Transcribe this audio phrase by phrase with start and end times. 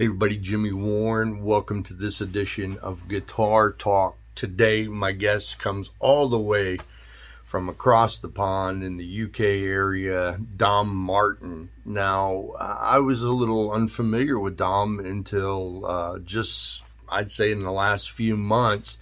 [0.00, 1.44] Hey everybody, Jimmy Warren.
[1.44, 4.16] Welcome to this edition of Guitar Talk.
[4.34, 6.78] Today, my guest comes all the way
[7.44, 11.68] from across the pond in the UK area, Dom Martin.
[11.84, 17.70] Now, I was a little unfamiliar with Dom until uh, just, I'd say, in the
[17.70, 18.96] last few months.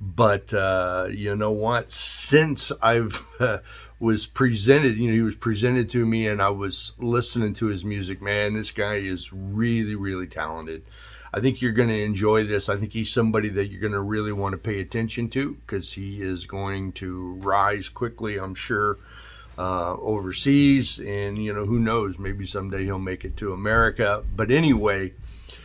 [0.00, 1.92] But uh, you know what?
[1.92, 3.58] Since I've uh,
[4.00, 7.84] was presented, you know, he was presented to me, and I was listening to his
[7.84, 8.22] music.
[8.22, 10.84] Man, this guy is really, really talented.
[11.32, 12.70] I think you're going to enjoy this.
[12.70, 15.92] I think he's somebody that you're going to really want to pay attention to because
[15.92, 18.98] he is going to rise quickly, I'm sure,
[19.58, 20.98] uh, overseas.
[20.98, 24.24] And, you know, who knows, maybe someday he'll make it to America.
[24.34, 25.12] But anyway,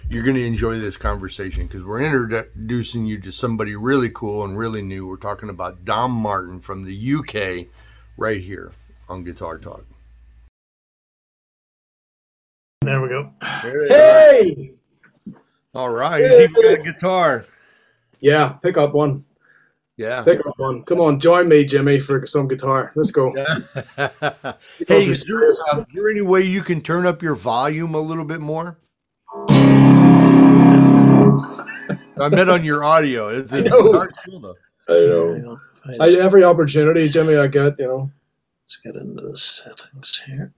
[0.10, 4.58] you're going to enjoy this conversation because we're introducing you to somebody really cool and
[4.58, 5.08] really new.
[5.08, 7.68] We're talking about Dom Martin from the UK
[8.18, 8.72] right here
[9.10, 9.86] on Guitar Talk.
[12.82, 13.34] There we go.
[13.64, 14.74] There hey!
[15.74, 16.24] All right.
[16.24, 17.46] He's even got a guitar.
[18.20, 19.26] Yeah, pick up one.
[19.98, 20.24] Yeah.
[20.24, 20.84] Pick up one.
[20.84, 22.92] Come on, join me, Jimmy, for some guitar.
[22.96, 23.34] Let's go.
[23.36, 23.60] Yeah.
[24.88, 25.60] hey, is there, is
[25.94, 28.78] there any way you can turn up your volume a little bit more?
[32.18, 33.30] I meant on your audio.
[33.30, 34.08] Is it I know.
[34.88, 35.60] I know.
[36.00, 38.12] I, every opportunity, Jimmy, I get, you know.
[38.66, 40.54] Let's get into the settings here.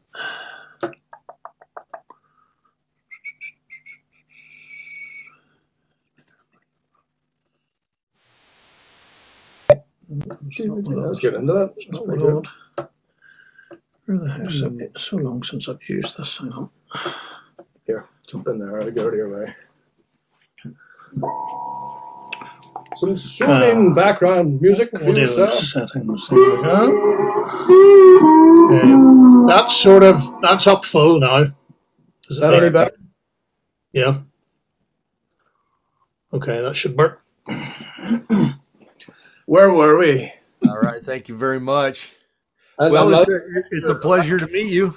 [10.09, 11.73] Let's get into that.
[11.75, 11.99] That's
[14.05, 14.51] Where the heck?
[14.51, 15.17] So, it's hmm.
[15.17, 16.37] so long since I've used this.
[16.37, 16.69] Hang on.
[17.85, 18.81] Here, jump in there.
[18.81, 19.53] I'll go to your way.
[22.97, 24.91] Some soothing uh, background music.
[24.95, 26.27] Audio settings.
[26.29, 27.17] There we go.
[28.81, 31.45] Um, that's sort of that's up full now.
[32.27, 32.97] Is that any better?
[33.91, 34.21] Yeah.
[36.33, 37.23] Okay, that should work.
[39.45, 40.33] Where were we?
[40.67, 42.13] All right, thank you very much.
[42.79, 43.39] well, it's a,
[43.71, 44.95] it's a, pleasure to meet you.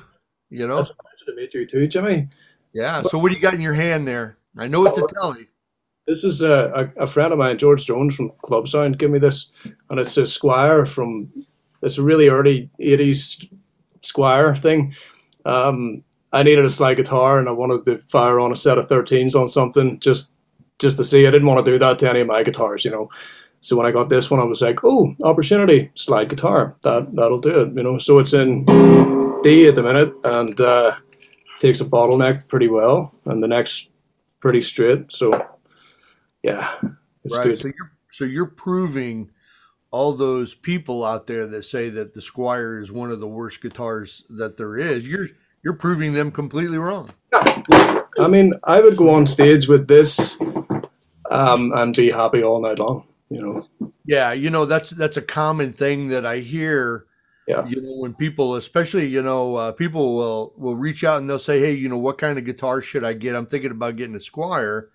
[0.48, 2.28] You know, it's a pleasure to meet you too, Jimmy.
[2.72, 3.02] Yeah.
[3.02, 4.38] So, what do you got in your hand there?
[4.56, 5.46] I know it's a Tele.
[6.10, 8.98] This is a, a, a, friend of mine, George Jones from Club Sound.
[8.98, 9.52] Give me this,
[9.90, 11.30] and it's a Squier from.
[11.82, 13.48] It's a really early '80s
[14.02, 14.92] Squier thing.
[15.44, 18.88] Um, I needed a slide guitar, and I wanted to fire on a set of
[18.88, 20.32] 13s on something just
[20.80, 21.28] just to see.
[21.28, 23.08] I didn't want to do that to any of my guitars, you know.
[23.60, 26.74] So when I got this one, I was like, oh, opportunity, slide guitar.
[26.82, 27.98] That, that'll do it, you know.
[27.98, 28.64] So it's in
[29.44, 30.96] D at the minute and uh,
[31.60, 33.90] takes a bottleneck pretty well and the neck's
[34.40, 35.12] pretty straight.
[35.12, 35.46] So,
[36.42, 36.70] yeah,
[37.24, 37.44] it's right.
[37.44, 37.58] good.
[37.58, 39.30] So you're, so you're proving
[39.90, 43.60] all those people out there that say that the Squier is one of the worst
[43.60, 45.08] guitars that there is.
[45.08, 45.28] You're
[45.62, 47.10] you're proving them completely wrong.
[47.32, 50.38] I mean, I would go on stage with this
[51.30, 53.92] um, and be happy all night long you know.
[54.04, 57.06] Yeah, you know that's that's a common thing that I hear.
[57.48, 57.66] Yeah.
[57.66, 61.38] You know, when people, especially you know, uh, people will will reach out and they'll
[61.38, 63.34] say, "Hey, you know, what kind of guitar should I get?
[63.34, 64.88] I'm thinking about getting a Squier."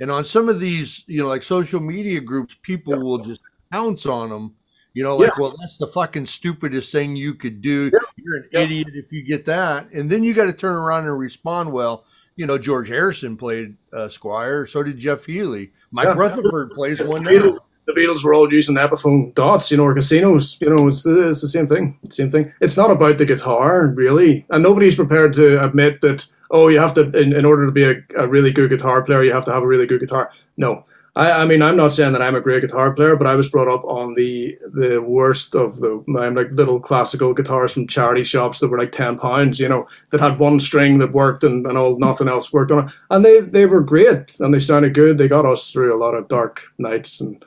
[0.00, 3.02] And on some of these, you know, like social media groups, people yeah.
[3.02, 4.54] will just pounce on them.
[4.92, 5.34] You know, like, yeah.
[5.38, 7.90] well, that's the fucking stupidest thing you could do.
[7.92, 7.98] Yeah.
[8.16, 9.90] You're an idiot if you get that.
[9.92, 13.76] And then you got to turn around and respond, well, you know, George Harrison played
[13.92, 15.72] uh, Squier, so did Jeff Healey.
[15.92, 19.94] Mike Rutherford plays one now the Beatles were all using Epiphone dots, you know, or
[19.94, 20.58] casinos.
[20.60, 21.98] You know, it's, it's the same thing.
[22.04, 22.52] Same thing.
[22.60, 26.26] It's not about the guitar, really, and nobody's prepared to admit that.
[26.52, 29.22] Oh, you have to, in, in order to be a, a really good guitar player,
[29.22, 30.32] you have to have a really good guitar.
[30.56, 30.84] No,
[31.16, 33.48] I, I mean, I'm not saying that I'm a great guitar player, but I was
[33.48, 38.22] brought up on the the worst of the I'm like little classical guitars from charity
[38.22, 41.66] shops that were like ten pounds, you know, that had one string that worked and,
[41.66, 42.94] and all nothing else worked on it.
[43.10, 45.18] And they they were great and they sounded good.
[45.18, 47.44] They got us through a lot of dark nights and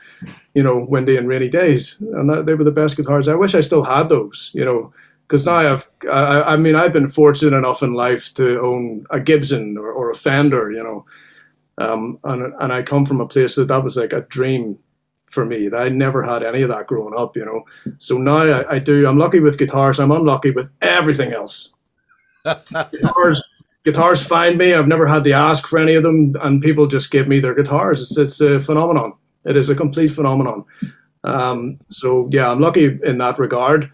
[0.54, 1.98] you know windy and rainy days.
[2.00, 3.28] And that, they were the best guitars.
[3.28, 4.94] I wish I still had those, you know
[5.26, 9.20] because now I've, I, I, mean, I've been fortunate enough in life to own a
[9.20, 11.06] Gibson or, or a Fender, you know,
[11.78, 14.78] um, and and I come from a place that that was like a dream
[15.26, 15.70] for me.
[15.74, 17.64] I never had any of that growing up, you know.
[17.98, 19.08] So now I, I do.
[19.08, 20.00] I'm lucky with guitars.
[20.00, 21.74] I'm unlucky with everything else.
[22.46, 23.44] guitars,
[23.84, 24.74] guitars find me.
[24.74, 27.56] I've never had to ask for any of them, and people just give me their
[27.56, 28.02] guitars.
[28.02, 29.14] It's it's a phenomenon.
[29.46, 30.66] It is a complete phenomenon.
[31.24, 33.92] Um, so yeah, I'm lucky in that regard.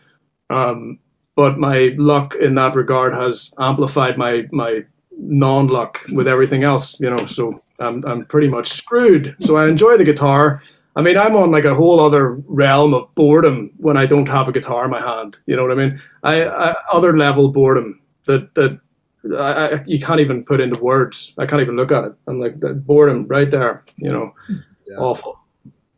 [0.49, 0.99] Um,
[1.35, 4.83] but my luck in that regard has amplified my my
[5.17, 7.25] non luck with everything else, you know.
[7.25, 9.35] So I'm I'm pretty much screwed.
[9.41, 10.61] So I enjoy the guitar.
[10.95, 14.47] I mean, I'm on like a whole other realm of boredom when I don't have
[14.47, 15.37] a guitar in my hand.
[15.45, 16.01] You know what I mean?
[16.23, 18.79] I, I other level boredom that that
[19.37, 21.33] I, you can't even put into words.
[21.37, 22.13] I can't even look at it.
[22.27, 23.85] I'm like boredom right there.
[23.97, 24.97] You know, yeah.
[24.97, 25.39] awful.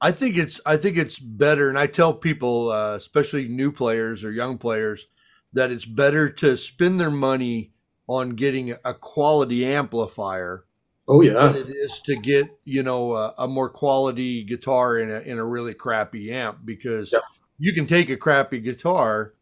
[0.02, 4.26] I think it's I think it's better, and I tell people, uh, especially new players
[4.26, 5.08] or young players,
[5.54, 7.72] that it's better to spend their money
[8.08, 10.66] on getting a quality amplifier.
[11.14, 15.20] Oh yeah, it is to get you know a, a more quality guitar in a
[15.20, 17.14] in a really crappy amp because
[17.58, 19.34] you can take a crappy guitar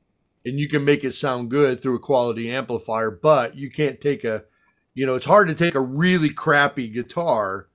[0.45, 4.23] and you can make it sound good through a quality amplifier, but you can't take
[4.23, 4.45] a
[4.95, 7.69] you know it's hard to take a really crappy guitar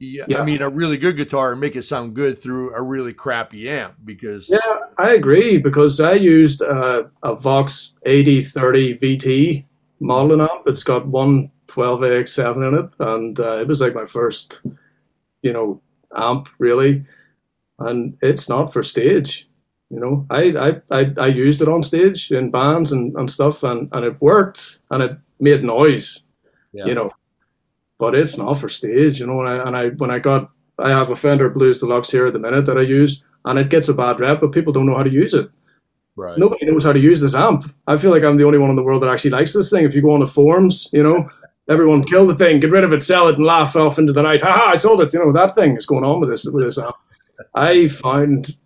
[0.00, 2.82] yeah, yeah, I mean a really good guitar and make it sound good through a
[2.82, 9.66] really crappy amp because yeah, I agree because I used uh, a Vox AD30 VT
[10.00, 10.66] modeling amp.
[10.66, 14.62] It's got one 12AX7 in it, and uh, it was like my first,
[15.42, 15.80] you know,
[16.16, 17.04] amp really,
[17.78, 19.48] and it's not for stage.
[19.90, 20.42] You know, I
[20.90, 24.20] I, I, I used it on stage in bands and, and stuff, and, and it
[24.20, 26.24] worked and it made noise.
[26.72, 26.86] Yeah.
[26.86, 27.10] You know,
[27.98, 29.40] but it's not for stage, you know.
[29.40, 32.32] And I, and I when I got I have a Fender Blues Deluxe here at
[32.32, 34.96] the minute that I use, and it gets a bad rep, but people don't know
[34.96, 35.50] how to use it.
[36.16, 36.36] Right.
[36.36, 37.72] Nobody knows how to use this amp.
[37.86, 39.84] I feel like I'm the only one in the world that actually likes this thing.
[39.84, 41.30] If you go on the forums, you know,
[41.68, 44.22] everyone kill the thing, get rid of it, sell it, and laugh off into the
[44.22, 44.42] night.
[44.42, 44.70] Ha ha!
[44.72, 45.12] I sold it.
[45.12, 46.96] You know that thing is going on with this with this amp.
[47.54, 48.56] I find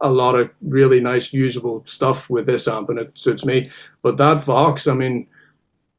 [0.00, 3.64] a lot of really nice usable stuff with this amp, and it suits me.
[4.02, 5.26] But that Vox, I mean,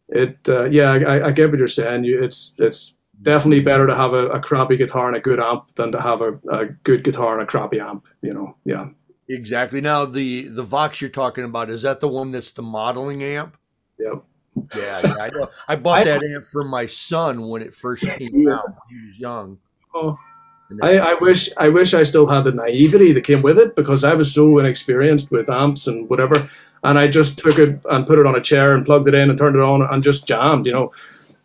[0.09, 2.03] it uh, yeah, I, I, get what you're saying.
[2.03, 5.73] You, it's it's definitely better to have a, a, crappy guitar and a good amp
[5.75, 8.05] than to have a, a good guitar and a crappy amp.
[8.21, 8.87] You know, yeah.
[9.29, 9.81] Exactly.
[9.81, 13.57] Now the the Vox you're talking about is that the one that's the modeling amp?
[13.97, 14.23] Yep.
[14.75, 15.49] Yeah, yeah, I know.
[15.67, 18.65] I bought that amp for my son when it first came out.
[18.65, 19.59] when He was young.
[19.95, 20.17] Oh,
[20.81, 24.03] I, I wish I wish I still had the naivety that came with it because
[24.03, 26.49] I was so inexperienced with amps and whatever
[26.83, 29.29] and I just took it and put it on a chair and plugged it in
[29.29, 30.65] and turned it on and just jammed.
[30.65, 30.91] You know,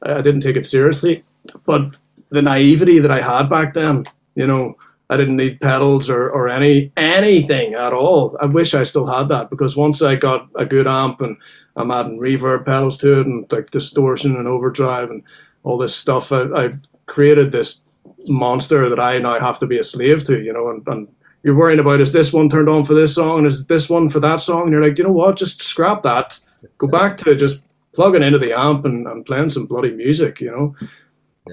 [0.02, 1.24] I didn't take it seriously,
[1.64, 1.96] but
[2.30, 4.76] the naivety that I had back then, you know,
[5.10, 8.36] I didn't need pedals or, or any anything at all.
[8.40, 11.36] I wish I still had that because once I got a good amp and
[11.76, 15.22] I'm adding reverb pedals to it and like distortion and overdrive and
[15.62, 16.72] all this stuff, I, I
[17.06, 17.80] created this
[18.26, 21.08] monster that I now have to be a slave to, you know, and, and
[21.42, 24.10] you're worrying about is this one turned on for this song and is this one
[24.10, 26.38] for that song and you're like you know what just scrap that
[26.78, 27.62] go back to just
[27.94, 30.74] plugging into the amp and, and playing some bloody music you know.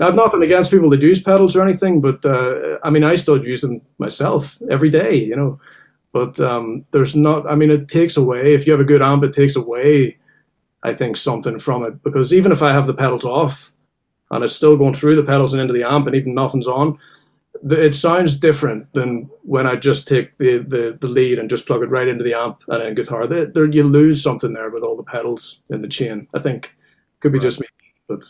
[0.01, 3.15] I have nothing against people that use pedals or anything but uh, I mean I
[3.15, 5.59] still use them myself every day you know
[6.11, 9.23] but um, there's not I mean it takes away if you have a good amp
[9.23, 10.17] it takes away
[10.83, 13.73] I think something from it because even if I have the pedals off
[14.31, 16.99] and it's still going through the pedals and into the amp and even nothing's on
[17.63, 21.81] it sounds different than when I just take the, the, the lead and just plug
[21.83, 23.27] it right into the amp and then guitar.
[23.27, 26.27] There, there you lose something there with all the pedals in the chain.
[26.33, 26.75] I think
[27.19, 27.43] could be right.
[27.43, 27.67] just me,
[28.07, 28.23] but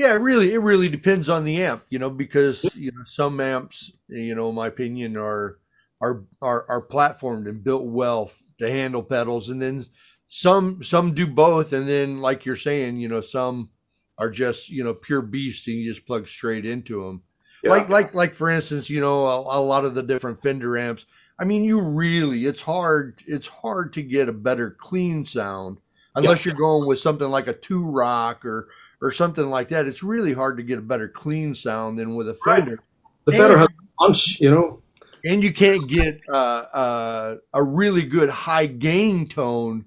[0.00, 3.38] yeah, it really it really depends on the amp, you know, because you know some
[3.38, 5.58] amps, you know, in my opinion, are
[6.00, 9.84] are are are platformed and built well to handle pedals, and then
[10.26, 13.68] some some do both, and then like you're saying, you know, some
[14.16, 17.22] are just you know pure beasts and you just plug straight into them.
[17.62, 17.70] Yeah.
[17.70, 21.04] Like like like for instance, you know, a, a, lot of the different Fender amps.
[21.38, 25.76] I mean, you really it's hard it's hard to get a better clean sound
[26.14, 26.52] unless yeah.
[26.52, 28.68] you're going with something like a Two-Rock or
[29.02, 29.86] or something like that.
[29.86, 32.70] It's really hard to get a better clean sound than with a Fender.
[32.72, 32.80] Right.
[33.26, 34.82] The Fender has punch, you know.
[35.24, 36.32] And you can't get uh,
[36.72, 39.84] uh, a really good high gain tone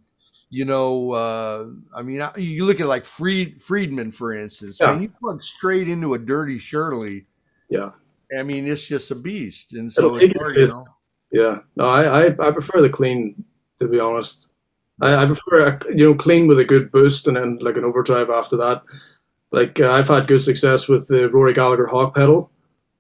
[0.54, 1.66] you know, uh,
[1.96, 4.78] I mean, you look at like Fried, Friedman, for instance.
[4.80, 5.00] Yeah.
[5.00, 7.26] you plug straight into a Dirty Shirley,
[7.70, 7.90] yeah.
[8.38, 10.86] I mean, it's just a beast, and so it's hard, you know.
[11.32, 13.44] Yeah, no, I, I, I prefer the clean
[13.82, 14.52] to be honest.
[15.02, 18.30] I, I prefer you know clean with a good boost and then like an overdrive
[18.30, 18.84] after that.
[19.52, 22.52] Like uh, I've had good success with the Rory Gallagher Hawk pedal.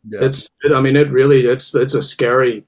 [0.08, 0.26] Yeah.
[0.26, 2.66] It's it, I mean it really it's it's a scary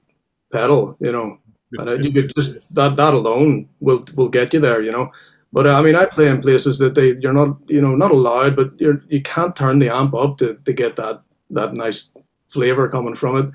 [0.52, 1.38] pedal, you know.
[1.72, 5.12] And you could just that that alone will will get you there, you know.
[5.52, 8.10] But uh, I mean, I play in places that they you're not you know not
[8.10, 12.12] allowed, but you're you can't turn the amp up to, to get that that nice
[12.48, 13.54] flavor coming from it.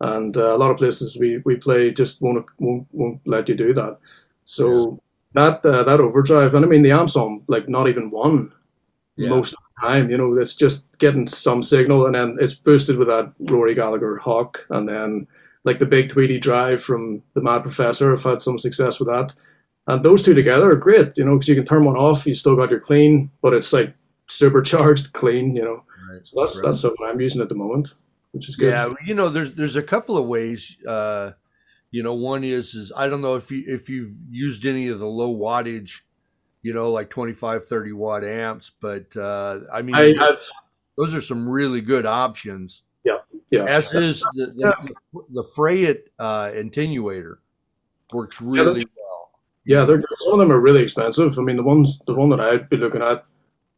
[0.00, 3.54] And uh, a lot of places we, we play just won't, won't won't let you
[3.54, 3.98] do that.
[4.44, 5.00] So yes.
[5.34, 8.52] that uh, that overdrive, and I mean the amps on like not even one
[9.16, 9.28] yeah.
[9.28, 10.10] most of the time.
[10.10, 14.16] You know, it's just getting some signal, and then it's boosted with that Rory Gallagher
[14.16, 15.26] Hawk, and then
[15.64, 18.12] like the big Tweedy drive from the Mad Professor.
[18.12, 19.34] I've had some success with that,
[19.86, 21.16] and those two together are great.
[21.16, 23.72] You know, because you can turn one off, you still got your clean, but it's
[23.72, 23.94] like
[24.28, 25.54] supercharged clean.
[25.54, 26.24] You know, right.
[26.24, 26.66] so that's right.
[26.66, 27.94] that's what I'm using at the moment
[28.32, 28.68] which is good.
[28.68, 30.76] Yeah, you know, there's there's a couple of ways.
[30.84, 31.32] Uh,
[31.92, 34.98] you know, one is is I don't know if you if you've used any of
[34.98, 36.00] the low wattage
[36.62, 38.70] you know, like 25, 30 watt amps.
[38.80, 40.50] But uh, I mean, I, I've,
[40.96, 42.82] those are some really good options.
[43.04, 43.18] Yeah,
[43.50, 43.64] yeah.
[43.64, 47.36] As is the the, the, the Fryette uh, attenuator
[48.12, 49.30] works really well.
[49.64, 51.38] Yeah, they're some of them are really expensive.
[51.38, 53.24] I mean, the ones the one that I'd be looking at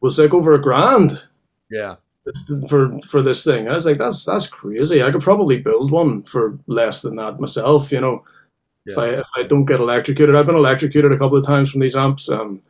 [0.00, 1.22] was like over a grand.
[1.70, 1.96] Yeah.
[2.68, 5.02] For for this thing, I was like, that's that's crazy.
[5.02, 7.92] I could probably build one for less than that myself.
[7.92, 8.24] You know,
[8.86, 8.92] yeah.
[8.92, 11.80] if I if I don't get electrocuted, I've been electrocuted a couple of times from
[11.80, 12.30] these amps.
[12.30, 12.62] Um,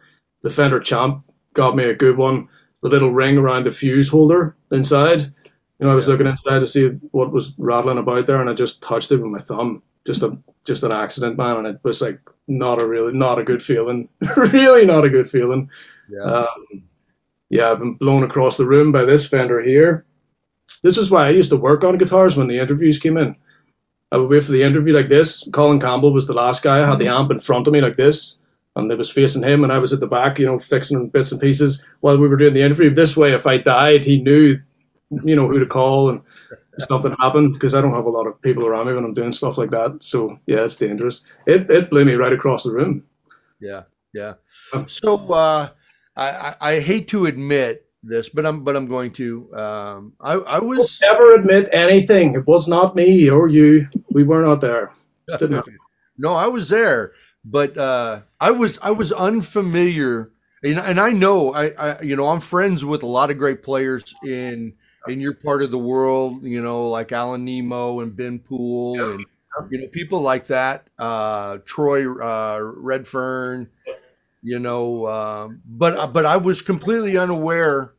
[0.43, 2.49] the Fender Champ got me a good one.
[2.83, 5.33] The little ring around the fuse holder inside.
[5.79, 6.13] You know, I was yeah.
[6.13, 9.31] looking inside to see what was rattling about there, and I just touched it with
[9.31, 9.83] my thumb.
[10.05, 12.19] Just a just an accident, man, and it was like
[12.49, 14.09] not a really not a good feeling.
[14.37, 15.71] really not a good feeling.
[16.11, 16.23] Yeah.
[16.23, 16.83] Um,
[17.51, 20.07] yeah, I've been blown across the room by this fender here.
[20.83, 23.37] This is why I used to work on guitars when the interviews came in.
[24.13, 25.49] I would wait for the interview like this.
[25.53, 26.81] Colin Campbell was the last guy.
[26.83, 28.39] I had the amp in front of me like this,
[28.77, 31.33] and it was facing him, and I was at the back, you know, fixing bits
[31.33, 32.95] and pieces while we were doing the interview.
[32.95, 34.61] This way, if I died, he knew,
[35.11, 36.21] you know, who to call and
[36.89, 39.33] something happened because I don't have a lot of people around me when I'm doing
[39.33, 39.99] stuff like that.
[40.01, 41.25] So yeah, it's dangerous.
[41.47, 43.05] It it blew me right across the room.
[43.59, 43.83] Yeah,
[44.13, 44.35] yeah.
[44.87, 45.71] So uh,
[46.17, 49.53] I, I, hate to admit this, but I'm but I'm going to.
[49.55, 52.35] Um, I, I was Don't never admit anything.
[52.35, 53.87] It was not me or you.
[54.11, 54.93] We were not there.
[56.19, 57.13] no, I was there,
[57.45, 60.31] but uh, I was I was unfamiliar,
[60.63, 63.63] and, and I know I, I you know I'm friends with a lot of great
[63.63, 64.75] players in
[65.09, 66.45] in your part of the world.
[66.45, 69.15] You know, like Alan Nimmo and Ben Poole yep.
[69.15, 70.89] and you know people like that.
[70.99, 73.71] Uh, Troy uh, Redfern
[74.45, 75.07] you know.
[75.07, 77.95] Um, but but I was completely unaware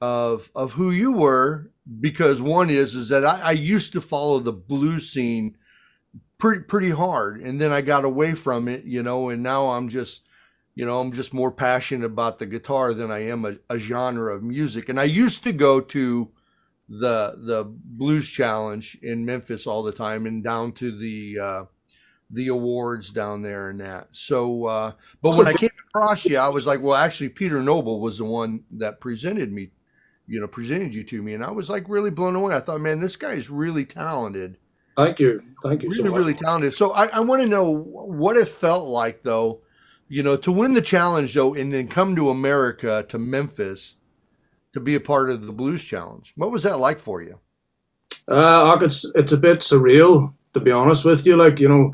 [0.00, 4.38] of of who you were because one is is that I, I used to follow
[4.38, 5.56] the blues scene
[6.36, 9.88] pretty pretty hard, and then I got away from it, you know, and now I'm
[9.88, 10.28] just
[10.74, 14.36] you know I'm just more passionate about the guitar than I am a, a genre
[14.36, 14.88] of music.
[14.88, 16.30] And I used to go to
[16.88, 21.64] the the blues challenge in Memphis all the time and down to the uh,
[22.30, 24.08] the awards down there and that.
[24.12, 24.92] So, uh,
[25.22, 28.24] but when I came across you, I was like, well, actually, Peter Noble was the
[28.24, 29.70] one that presented me,
[30.26, 32.54] you know, presented you to me, and I was like really blown away.
[32.54, 34.58] I thought, man, this guy is really talented.
[34.96, 35.88] Thank you, thank you.
[35.88, 36.74] Really, so really talented.
[36.74, 39.62] So I, I want to know what it felt like, though,
[40.08, 43.96] you know, to win the challenge, though, and then come to America to Memphis
[44.72, 46.32] to be a part of the Blues Challenge.
[46.36, 47.38] What was that like for you?
[48.26, 51.36] Uh, it's it's a bit surreal to be honest with you.
[51.36, 51.92] Like you know,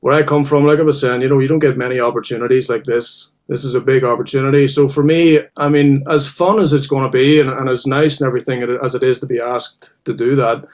[0.00, 2.68] where I come from, like I was saying, you know, you don't get many opportunities
[2.68, 3.30] like this.
[3.48, 4.68] This is a big opportunity.
[4.68, 7.86] So for me, I mean, as fun as it's going to be and, and as
[7.86, 10.64] nice and everything as it is to be asked to do that,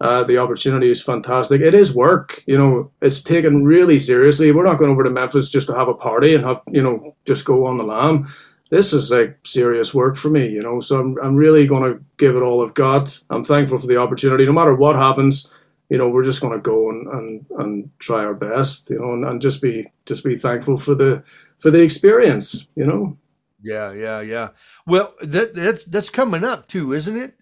[0.00, 1.60] uh, the opportunity is fantastic.
[1.60, 4.52] It is work, you know, it's taken really seriously.
[4.52, 7.16] We're not going over to Memphis just to have a party and have, you know,
[7.24, 8.28] just go on the lam.
[8.70, 12.04] This is like serious work for me, you know, so I'm, I'm really going to
[12.16, 13.18] give it all I've got.
[13.30, 14.44] I'm thankful for the opportunity.
[14.44, 15.48] No matter what happens,
[15.88, 19.14] you know, we're just going to go and, and, and try our best, you know,
[19.14, 21.22] and, and just be just be thankful for the
[21.58, 23.16] for the experience, you know.
[23.62, 24.50] Yeah, yeah, yeah.
[24.86, 27.34] Well, that that's that's coming up too, isn't it?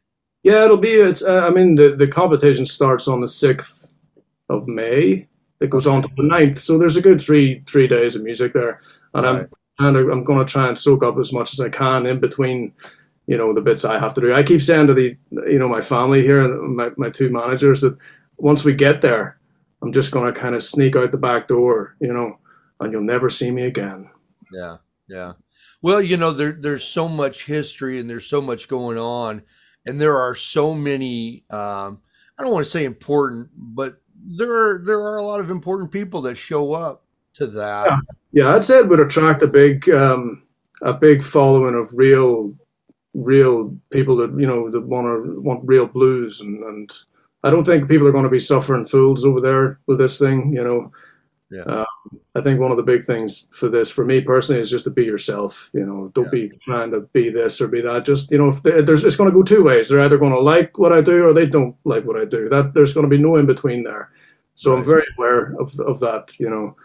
[0.42, 0.92] Yeah, it'll be.
[0.92, 1.22] It's.
[1.22, 3.92] Uh, I mean, the the competition starts on the sixth
[4.48, 5.28] of May.
[5.58, 6.58] It goes on to the 9th.
[6.58, 8.80] so there's a good three three days of music there,
[9.14, 9.48] and right.
[9.78, 12.20] I'm and I'm going to try and soak up as much as I can in
[12.20, 12.72] between
[13.26, 14.32] you know the bits I have to do.
[14.32, 15.16] I keep saying to the
[15.48, 17.98] you know my family here, my my two managers that
[18.38, 19.38] once we get there,
[19.82, 22.38] I'm just going to kind of sneak out the back door, you know,
[22.80, 24.10] and you'll never see me again.
[24.52, 24.76] Yeah,
[25.08, 25.32] yeah.
[25.82, 29.42] Well, you know, there there's so much history and there's so much going on,
[29.84, 31.44] and there are so many.
[31.50, 32.00] Um,
[32.38, 35.92] I don't want to say important, but there are there are a lot of important
[35.92, 37.86] people that show up to that.
[37.86, 37.98] Yeah,
[38.32, 40.42] yeah I'd say it would attract a big um,
[40.82, 42.54] a big following of real
[43.14, 46.92] real people that you know that want to want real blues and and
[47.42, 50.52] I don't think people are going to be suffering fools over there with this thing.
[50.52, 50.92] You know,
[51.50, 51.62] yeah.
[51.62, 51.86] Um,
[52.34, 54.90] I think one of the big things for this, for me personally, is just to
[54.90, 55.70] be yourself.
[55.72, 56.48] You know, don't yeah.
[56.48, 58.04] be trying to be this or be that.
[58.04, 59.88] Just you know, if there's it's going to go two ways.
[59.88, 62.48] They're either going to like what I do or they don't like what I do.
[62.48, 64.10] That there's going to be no in between there.
[64.54, 64.78] So right.
[64.78, 66.34] I'm very aware of of that.
[66.38, 66.76] You know,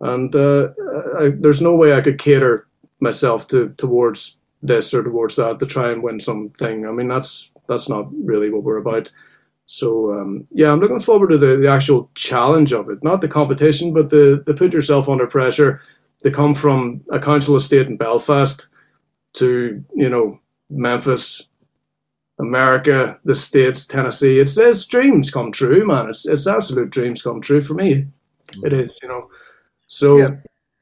[0.00, 0.68] and uh,
[1.18, 2.66] I, there's no way I could cater
[3.00, 6.86] myself to towards this or towards that to try and win something.
[6.86, 9.10] I mean, that's that's not really what we're about.
[9.66, 13.28] So um, yeah, I'm looking forward to the, the actual challenge of it, not the
[13.28, 15.80] competition, but the the put yourself under pressure
[16.22, 18.68] to come from a council estate in Belfast
[19.34, 20.38] to you know
[20.70, 21.48] Memphis,
[22.38, 24.38] America, the states, Tennessee.
[24.38, 26.10] It's it's dreams come true, man.
[26.10, 28.06] It's it's absolute dreams come true for me.
[28.62, 29.30] It is, you know.
[29.88, 30.30] So yeah.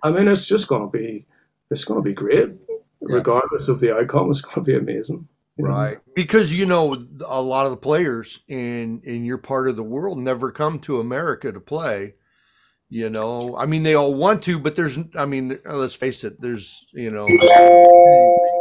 [0.02, 1.26] I mean, it's just gonna be
[1.70, 2.76] it's going to be great, Yeah.
[3.16, 4.30] regardless of the outcome.
[4.30, 5.26] It's going to be amazing.
[5.58, 5.68] Know?
[5.68, 5.98] Right.
[6.14, 10.18] Because you know a lot of the players in in your part of the world
[10.18, 12.14] never come to America to play.
[12.90, 16.40] You know, I mean they all want to, but there's I mean let's face it,
[16.40, 17.26] there's you know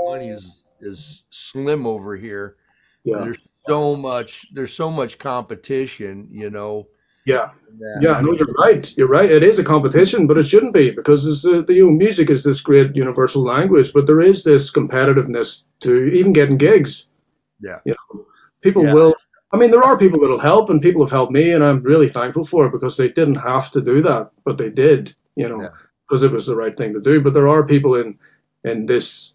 [0.09, 2.57] money is is slim over here.
[3.03, 6.87] Yeah, There's so much there's so much competition, you know.
[7.25, 7.49] Yeah,
[7.79, 8.19] that- yeah.
[8.21, 8.93] No, you're right.
[8.97, 9.29] You're right.
[9.31, 12.29] It is a competition, but it shouldn't be because it's, uh, the you know, music
[12.29, 13.91] is this great universal language.
[13.93, 17.09] But there is this competitiveness to even getting gigs.
[17.61, 17.79] Yeah.
[17.85, 18.25] you know,
[18.61, 18.93] people Yeah.
[18.93, 19.15] will.
[19.53, 22.09] I mean, there are people that'll help, and people have helped me, and I'm really
[22.09, 25.15] thankful for it because they didn't have to do that, but they did.
[25.35, 25.69] You know, Yeah.
[26.07, 27.21] because it was the right thing to do.
[27.21, 28.17] But there are people in
[28.63, 29.33] in this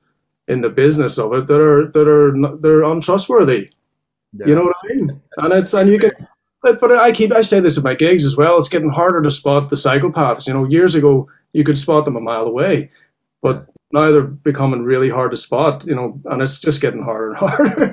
[0.49, 3.68] in the business of it that are that are not, they're untrustworthy.
[4.47, 5.21] You know what I mean?
[5.38, 6.11] And it's and you can,
[6.62, 8.58] but, but I keep I say this at my gigs as well.
[8.58, 10.46] It's getting harder to spot the psychopaths.
[10.46, 12.90] You know, years ago you could spot them a mile away,
[13.42, 15.86] but now they're becoming really hard to spot.
[15.86, 17.88] You know, and it's just getting harder and harder.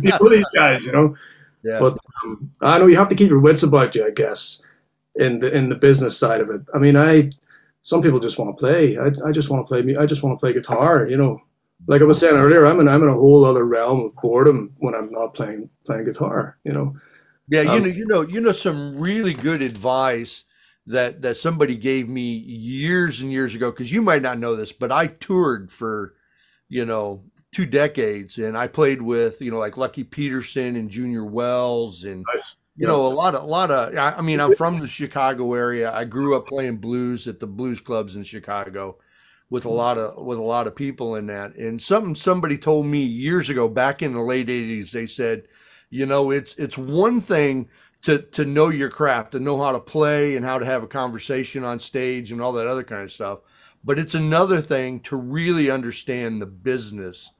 [0.00, 1.16] People, these guys, you know.
[1.62, 1.78] yeah.
[1.78, 4.62] But um, I know you have to keep your wits about you, I guess,
[5.14, 6.62] in the in the business side of it.
[6.74, 7.30] I mean, I
[7.82, 8.96] some people just want to play.
[8.96, 9.96] I, I just want to play.
[9.96, 11.06] I just want to play guitar.
[11.06, 11.40] You know,
[11.86, 14.72] like I was saying earlier, I'm in I'm in a whole other realm of boredom
[14.78, 16.56] when I'm not playing playing guitar.
[16.64, 16.96] You know.
[17.48, 20.44] Yeah, you Um, know, you know, you know, some really good advice
[20.86, 23.70] that that somebody gave me years and years ago.
[23.70, 26.14] Because you might not know this, but I toured for,
[26.68, 31.24] you know, two decades, and I played with, you know, like Lucky Peterson and Junior
[31.24, 32.56] Wells, and Nice.
[32.76, 33.94] you know, a lot of, a lot of.
[33.96, 35.92] I I mean, I'm from the Chicago area.
[35.92, 38.98] I grew up playing blues at the blues clubs in Chicago,
[39.50, 41.54] with a lot of with a lot of people in that.
[41.56, 45.44] And something somebody told me years ago, back in the late '80s, they said,
[45.90, 47.68] you know, it's it's one thing
[48.02, 50.88] to to know your craft, to know how to play and how to have a
[50.88, 53.40] conversation on stage and all that other kind of stuff.
[53.84, 57.32] But it's another thing to really understand the business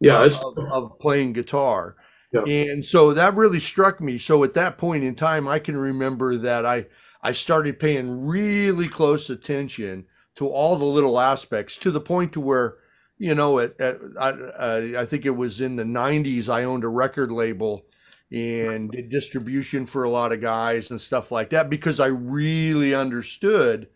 [0.00, 1.96] Yeah, yeah it's of, of playing guitar.
[2.32, 2.44] Yeah.
[2.46, 4.18] And so that really struck me.
[4.18, 6.86] So at that point in time, I can remember that I
[7.22, 12.40] I started paying really close attention to all the little aspects to the point to
[12.40, 12.76] where,
[13.22, 16.88] you know, at, at I, I think it was in the '90s, I owned a
[16.88, 17.86] record label
[18.32, 22.94] and did distribution for a lot of guys and stuff like that because I really
[22.94, 23.86] understood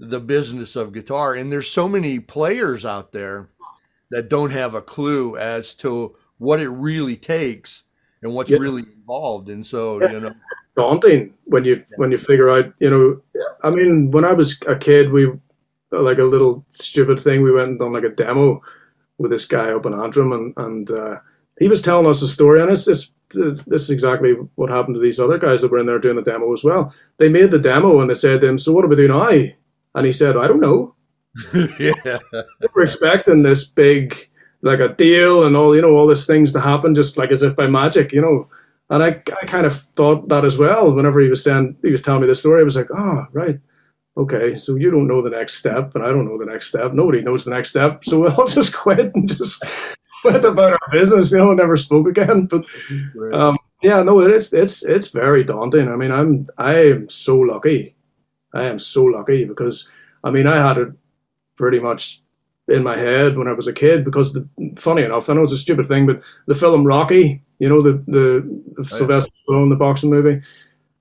[0.00, 1.34] the business of guitar.
[1.34, 3.50] And there's so many players out there
[4.10, 7.84] that don't have a clue as to what it really takes
[8.22, 8.58] and what's Yeah.
[8.58, 9.48] really involved.
[9.48, 10.10] And so, Yeah.
[10.12, 10.30] you know,
[10.76, 12.72] daunting when you when you figure out.
[12.80, 13.20] You know,
[13.62, 15.30] I mean, when I was a kid, we
[15.90, 17.42] like a little stupid thing.
[17.42, 18.60] We went and done like a demo
[19.18, 21.16] with this guy up in Antrim, and and uh,
[21.58, 25.00] he was telling us a story, and it's this this is exactly what happened to
[25.00, 26.94] these other guys that were in there doing the demo as well.
[27.18, 29.28] They made the demo and they said to him, "So what do we do now?"
[29.94, 30.94] And he said, "I don't know."
[31.78, 34.30] yeah, They were expecting this big
[34.62, 37.42] like a deal and all you know all these things to happen just like as
[37.42, 38.48] if by magic, you know.
[38.88, 39.08] And I,
[39.42, 40.94] I kind of thought that as well.
[40.94, 43.58] Whenever he was saying he was telling me the story, I was like, oh right,
[44.16, 44.56] okay.
[44.56, 46.92] So you don't know the next step, and I don't know the next step.
[46.92, 48.04] Nobody knows the next step.
[48.04, 49.62] So we'll just quit and just
[50.24, 51.32] went about our business.
[51.32, 52.46] You know, never spoke again.
[52.46, 52.64] But
[53.32, 54.52] um, yeah, no, it is.
[54.52, 55.88] It's it's very daunting.
[55.88, 57.96] I mean, I'm I am so lucky.
[58.52, 59.88] I am so lucky because
[60.24, 60.88] I mean I had it
[61.56, 62.22] pretty much
[62.68, 65.52] in my head when I was a kid because the funny enough, I know it's
[65.52, 68.88] a stupid thing, but the film Rocky, you know, the the, the yeah.
[68.88, 70.42] Sylvester Stallone, the boxing movie,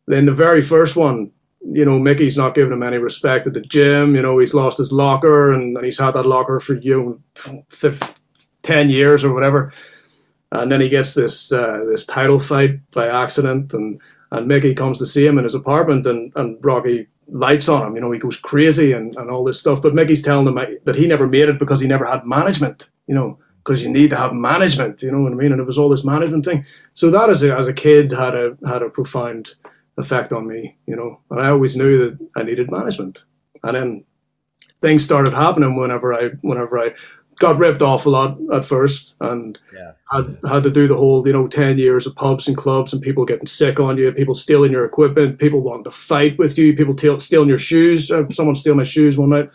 [0.08, 1.32] Then the very first one,
[1.72, 4.16] you know, Mickey's not giving him any respect at the gym.
[4.16, 7.64] You know, he's lost his locker and, and he's had that locker for you know,
[7.70, 8.20] fif-
[8.64, 9.72] ten years or whatever.
[10.52, 14.00] And then he gets this uh, this title fight by accident, and
[14.32, 17.96] and Mickey comes to see him in his apartment, and, and Rocky lights on him.
[17.96, 19.82] You know, he goes crazy and, and all this stuff.
[19.82, 22.90] But Mickey's telling him that he never made it because he never had management.
[23.08, 25.02] You know, because you need to have management.
[25.02, 25.52] You know what I mean?
[25.52, 26.66] And it was all this management thing.
[26.94, 29.56] So that as a, as a kid had a had a profound
[29.98, 30.78] effect on me.
[30.86, 33.24] You know, and I always knew that I needed management.
[33.64, 34.04] And then
[34.82, 36.92] things started happening whenever I whenever I
[37.40, 39.92] got ripped off a lot at first and Yeah.
[40.12, 43.02] had had to do the whole you know 10 years of pubs and clubs and
[43.02, 46.74] people getting sick on you people stealing your equipment people wanting to fight with you
[46.74, 49.50] people te- stealing your shoes uh, someone stole my shoes one night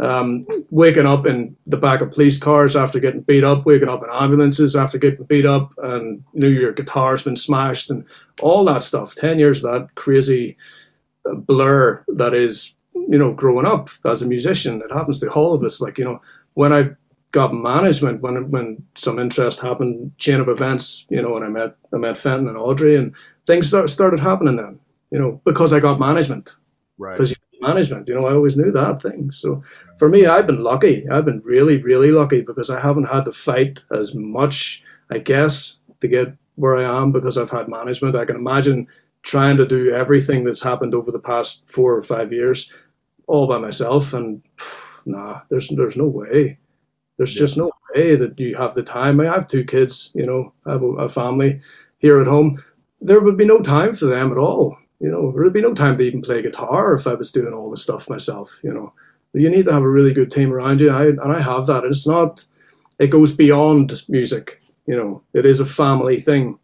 [0.00, 4.02] um, waking up in the back of police cars after getting beat up waking up
[4.02, 8.04] in ambulances after getting beat up and you know your guitar's been smashed and
[8.40, 10.56] all that stuff 10 years of that crazy
[11.28, 15.54] uh, blur that is you know growing up as a musician it happens to all
[15.54, 16.20] of us like you know
[16.54, 16.90] when i
[17.32, 21.76] got management when when some interest happened, chain of events, you know, and I met
[21.94, 23.14] I met Fenton and Audrey, and
[23.46, 24.78] things start, started happening then,
[25.10, 26.56] you know, because I got management.
[26.98, 27.14] right.
[27.14, 28.08] Because management.
[28.08, 29.30] You know, I always knew that thing.
[29.30, 29.62] So
[29.98, 31.08] for me, I've been lucky.
[31.08, 35.78] I've been really, really lucky because I haven't had to fight as much, I guess,
[36.00, 38.16] to get where I am because I've had management.
[38.16, 38.86] I can imagine
[39.22, 42.70] trying to do everything that's happened over the past four or five years
[43.26, 46.58] all by myself, and phew, nah, there's there's no way.
[47.16, 49.20] There's just no way that you have the time.
[49.20, 51.60] I have two kids, you know, I have a, a family
[51.98, 52.62] here at home.
[53.00, 54.76] There would be no time for them at all.
[55.00, 57.54] You know, there would be no time to even play guitar if I was doing
[57.54, 58.60] all the stuff myself.
[58.62, 58.92] You know,
[59.32, 61.84] you need to have a really good team around you, I, and I have that.
[61.84, 62.44] It's not.
[62.98, 64.60] It goes beyond music.
[64.86, 66.58] You know, it is a family thing.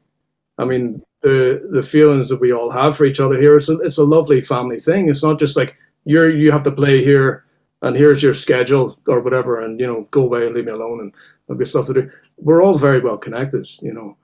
[0.59, 3.57] I mean, the the feelings that we all have for each other here.
[3.57, 5.09] It's a it's a lovely family thing.
[5.09, 7.47] It's not just like you're you have to play here
[7.83, 11.01] and here's your schedule or whatever, and you know, go away and leave me alone,
[11.01, 11.13] and
[11.51, 12.11] I've got stuff to do.
[12.39, 14.17] We're all very well connected, you know.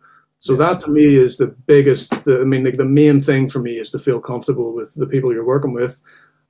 [0.42, 2.24] So that to me is the biggest.
[2.24, 5.07] The, I mean, the, the, main thing for me is to feel comfortable with the
[5.07, 6.00] people you're working with,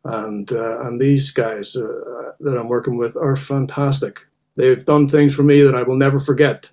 [0.07, 4.21] and uh, and these guys uh, that I'm working with are fantastic.
[4.57, 6.73] They've done things for me that I will never forget,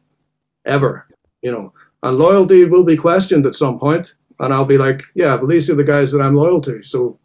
[0.66, 1.08] ever.
[1.42, 5.36] You know, and loyalty will be questioned at some point, and I'll be like, yeah,
[5.36, 6.82] but these are the guys that I'm loyal to.
[6.84, 7.20] So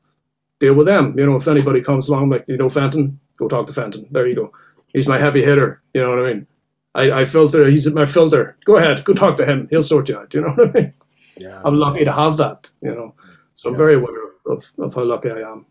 [0.59, 1.17] deal with them.
[1.17, 4.09] You know, if anybody comes along, like, you know, Fenton, go talk to Fenton.
[4.11, 4.53] There you go.
[4.93, 5.83] He's my heavy hitter.
[5.95, 6.47] You know what I mean?
[6.95, 8.57] I, I filter, he's my filter.
[8.65, 9.67] Go ahead, go talk to him.
[9.71, 10.33] He'll sort you out.
[10.33, 10.95] You know what I mean?
[11.37, 11.61] Yeah.
[11.65, 13.15] I'm lucky to have that, you know.
[13.57, 15.67] So I'm very aware of, of, of, how lucky I am.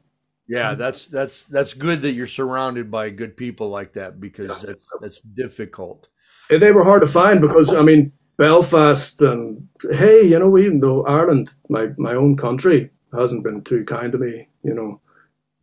[0.48, 4.68] Yeah, that's that's that's good that you're surrounded by good people like that because yeah.
[4.68, 6.10] that's that's difficult.
[6.50, 11.06] They were hard to find because I mean Belfast and hey, you know, even though
[11.06, 15.02] Ireland, my my own country, hasn't been too kind to me, you know,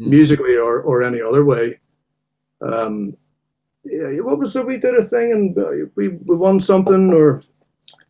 [0.00, 0.06] mm.
[0.06, 1.80] musically or, or any other way.
[2.60, 3.16] Um,
[3.84, 4.66] yeah, what was it?
[4.66, 7.42] We did a thing and uh, we, we won something, or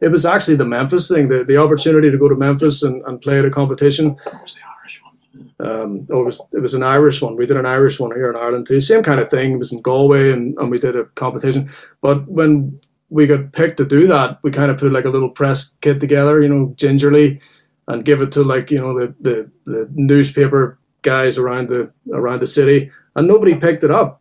[0.01, 3.21] it was actually the Memphis thing, the, the opportunity to go to Memphis and, and
[3.21, 4.17] play at a competition.
[4.25, 5.71] That was the Irish one.
[5.71, 7.37] Um, oh, it was it was an Irish one.
[7.37, 8.81] We did an Irish one here in Ireland too.
[8.81, 9.53] Same kind of thing.
[9.53, 11.71] It was in Galway, and, and we did a competition.
[12.01, 12.81] But when
[13.11, 16.01] we got picked to do that, we kind of put like a little press kit
[16.01, 17.41] together, you know, gingerly,
[17.89, 22.41] and give it to like you know the, the, the newspaper guys around the around
[22.41, 24.20] the city, and nobody picked it up.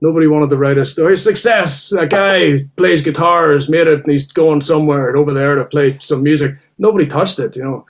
[0.00, 1.18] Nobody wanted to write a story.
[1.18, 1.92] Success!
[1.92, 5.98] A guy plays guitar, has made it, and he's going somewhere over there to play
[5.98, 6.56] some music.
[6.78, 7.84] Nobody touched it, you know.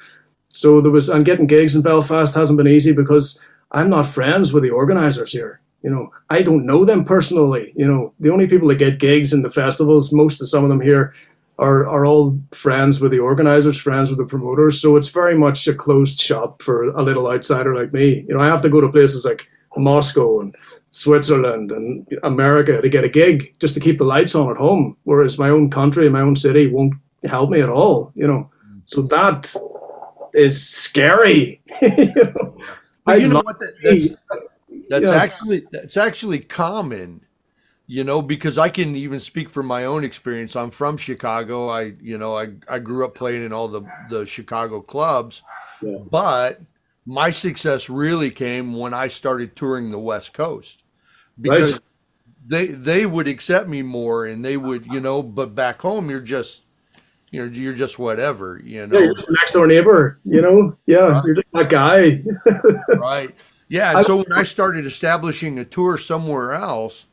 [0.49, 3.39] So there was, and getting gigs in Belfast hasn't been easy because
[3.73, 5.61] I'm not friends with the organisers here.
[5.83, 7.73] You know, I don't know them personally.
[7.77, 10.71] You know, the only people that get gigs in the festivals, most of some of
[10.71, 11.15] them here,
[11.59, 14.81] are, are all friends with the organizers, friends with the promoters.
[14.81, 18.25] So it's very much a closed shop for a little outsider like me.
[18.27, 20.57] You know, I have to go to places like Moscow and
[20.91, 24.97] Switzerland and America to get a gig just to keep the lights on at home,
[25.05, 28.13] whereas my own country, my own city won't help me at all.
[28.15, 28.51] You know,
[28.85, 29.55] so that
[30.35, 31.61] is scary.
[31.83, 33.59] you know, you know what?
[33.59, 34.09] That, that's,
[34.89, 37.21] that's actually that's actually common
[37.87, 41.93] you know because i can even speak from my own experience i'm from chicago i
[42.01, 45.43] you know i, I grew up playing in all the the chicago clubs
[45.83, 45.99] yeah.
[46.11, 46.61] but
[47.09, 50.83] my success really came when i started touring the west coast
[51.41, 51.81] because right.
[52.47, 56.21] they they would accept me more and they would you know but back home you're
[56.21, 56.67] just
[57.31, 60.77] you know you're just whatever you know yeah, you're just next door neighbor you know
[60.85, 61.25] yeah right.
[61.25, 62.23] you're just that guy
[62.99, 63.35] right
[63.69, 67.07] yeah so when i started establishing a tour somewhere else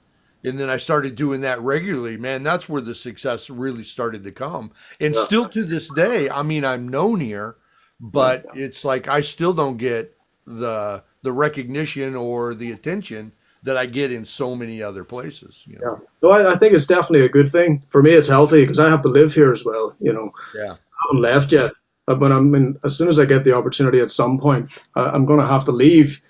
[0.43, 4.31] and then I started doing that regularly, man, that's where the success really started to
[4.31, 4.71] come.
[4.99, 5.25] And yeah.
[5.25, 7.55] still to this day, I mean, I'm known here,
[7.99, 8.65] but yeah.
[8.65, 13.31] it's like I still don't get the the recognition or the attention
[13.63, 15.63] that I get in so many other places.
[15.67, 15.99] You know?
[15.99, 16.07] Yeah.
[16.21, 17.83] So I, I, think it's definitely a good thing.
[17.89, 19.95] For me, it's healthy because I have to live here as well.
[19.99, 20.73] You know, yeah.
[20.73, 21.71] I haven't left yet,
[22.05, 25.39] but I mean, as soon as I get the opportunity at some point, I'm going
[25.39, 26.21] to have to leave.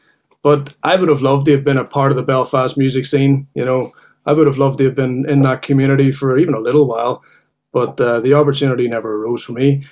[0.42, 3.48] But I would have loved to have been a part of the Belfast music scene.
[3.54, 3.92] You know,
[4.26, 7.24] I would have loved to have been in that community for even a little while,
[7.74, 9.84] but uh, the opportunity never arose for me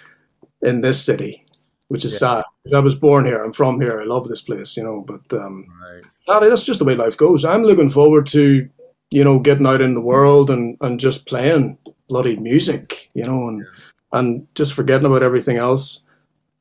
[0.61, 1.45] in this city,
[1.93, 2.41] which is yeah.
[2.41, 2.75] sad.
[2.75, 3.43] I was born here.
[3.43, 4.01] I'm from here.
[4.01, 5.01] I love this place, you know.
[5.01, 5.67] But um,
[6.27, 6.49] right.
[6.49, 7.45] that's just the way life goes.
[7.45, 8.67] I'm looking forward to,
[9.11, 11.77] you know, getting out in the world and, and just playing
[12.09, 14.19] bloody music, you know, and yeah.
[14.19, 16.01] and just forgetting about everything else.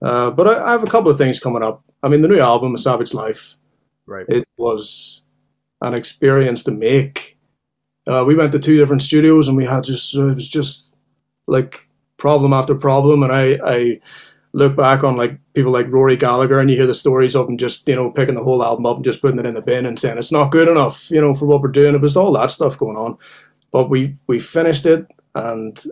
[0.03, 1.83] Uh, but I, I, have a couple of things coming up.
[2.03, 3.57] I mean, the new album, A Savage Life,
[4.05, 4.27] right?
[4.29, 5.23] It was
[5.81, 7.39] an experience to make
[8.07, 10.95] uh, we went to two different studios and we had just it was just
[11.47, 14.01] like problem after problem and I I
[14.53, 17.59] look back on like people like Rory Gallagher and you hear the stories of them
[17.59, 19.87] just you know picking the whole album up and just putting it in the bin
[19.87, 22.33] and saying it's not good enough you know for what we're doing it was all
[22.33, 23.17] that stuff going on
[23.71, 25.83] but we we finished it and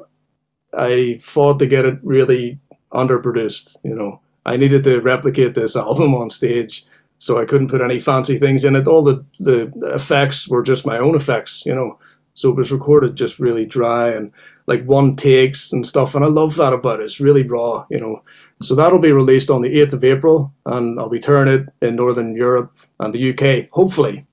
[0.76, 2.58] I fought to get it really
[2.92, 6.84] underproduced you know I needed to replicate this album on stage
[7.20, 8.88] so I couldn't put any fancy things in it.
[8.88, 11.98] All the the effects were just my own effects, you know.
[12.32, 14.32] So it was recorded just really dry and
[14.70, 17.02] like one takes and stuff, and I love that about it.
[17.02, 18.22] It's really raw, you know.
[18.62, 21.96] So that'll be released on the eighth of April, and I'll be touring it in
[21.96, 24.26] Northern Europe and the UK, hopefully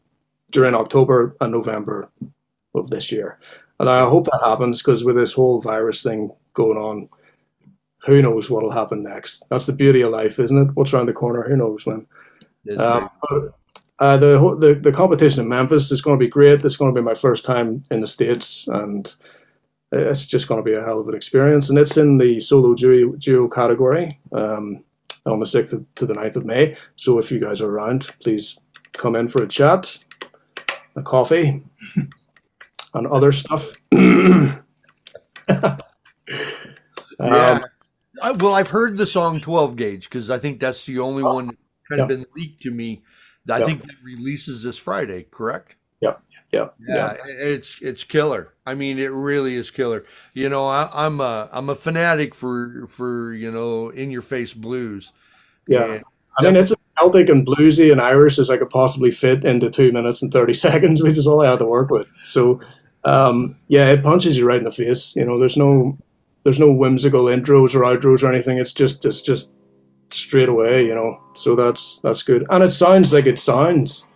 [0.51, 2.11] during October and November
[2.75, 3.39] of this year.
[3.79, 7.09] And I hope that happens because with this whole virus thing going on,
[8.05, 9.43] who knows what'll happen next?
[9.49, 10.75] That's the beauty of life, isn't it?
[10.75, 11.49] What's around the corner?
[11.49, 12.05] Who knows when?
[12.77, 13.09] Um,
[13.97, 16.63] uh, the, the the competition in Memphis is going to be great.
[16.63, 19.15] It's going to be my first time in the states, and
[19.91, 21.69] it's just going to be a hell of an experience.
[21.69, 24.83] And it's in the solo duo, duo category um,
[25.25, 26.77] on the sixth to the 9th of May.
[26.95, 28.59] So if you guys are around, please
[28.93, 29.97] come in for a chat,
[30.95, 31.63] a coffee,
[32.93, 33.73] and other stuff.
[33.91, 34.59] yeah.
[37.19, 37.65] Um,
[38.21, 41.33] I, well, I've heard the song 12 Gauge because I think that's the only oh,
[41.33, 42.03] one that kind yeah.
[42.03, 43.03] of been leaked to me.
[43.49, 43.65] I yeah.
[43.65, 45.75] think that releases this Friday, correct?
[46.51, 46.69] Yeah.
[46.87, 46.95] Yeah.
[46.95, 48.53] yeah, it's it's killer.
[48.65, 50.05] I mean, it really is killer.
[50.33, 54.53] You know, I, am a I'm a fanatic for for you know in your face
[54.53, 55.11] blues.
[55.67, 55.99] Yeah,
[56.37, 59.91] I mean it's Celtic and bluesy and Irish as I could possibly fit into two
[59.91, 62.07] minutes and thirty seconds, which is all I had to work with.
[62.23, 62.61] So,
[63.03, 65.15] um, yeah, it punches you right in the face.
[65.15, 65.97] You know, there's no
[66.43, 68.57] there's no whimsical intros or outros or anything.
[68.57, 69.49] It's just it's just
[70.11, 71.21] straight away, you know.
[71.33, 74.07] So that's that's good, and it sounds like it sounds.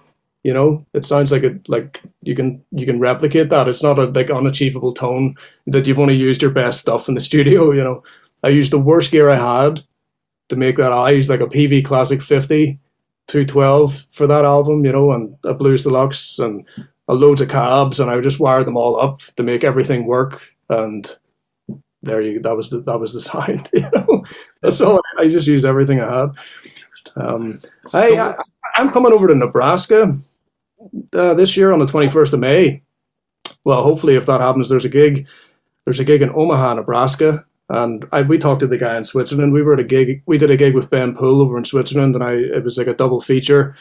[0.44, 3.68] You know, it sounds like it like you can you can replicate that.
[3.68, 5.36] It's not a like unachievable tone
[5.68, 7.72] that you've only used your best stuff in the studio.
[7.72, 8.04] You know,
[8.44, 9.82] I used the worst gear I had
[10.50, 10.92] to make that.
[10.92, 12.80] I used like a Peavey Classic 50
[13.28, 14.84] 212 for that album.
[14.84, 16.66] You know, and a Blues Deluxe and
[17.08, 20.56] a loads of cabs, and I just wired them all up to make everything work.
[20.70, 21.06] And
[22.02, 23.70] there you that was the that was the sound.
[23.74, 24.26] You know,
[24.62, 25.02] that's all.
[25.20, 26.30] I just used everything I had.
[27.16, 27.60] Um,
[27.94, 28.36] I, I
[28.76, 30.20] I'm coming over to Nebraska
[31.14, 32.82] uh, this year on the 21st of May.
[33.64, 35.28] Well, hopefully, if that happens, there's a gig.
[35.86, 39.54] There's a gig in Omaha, Nebraska, and I, we talked to the guy in Switzerland.
[39.54, 40.22] We were at a gig.
[40.26, 42.88] We did a gig with Ben Poole over in Switzerland, and I it was like
[42.88, 43.76] a double feature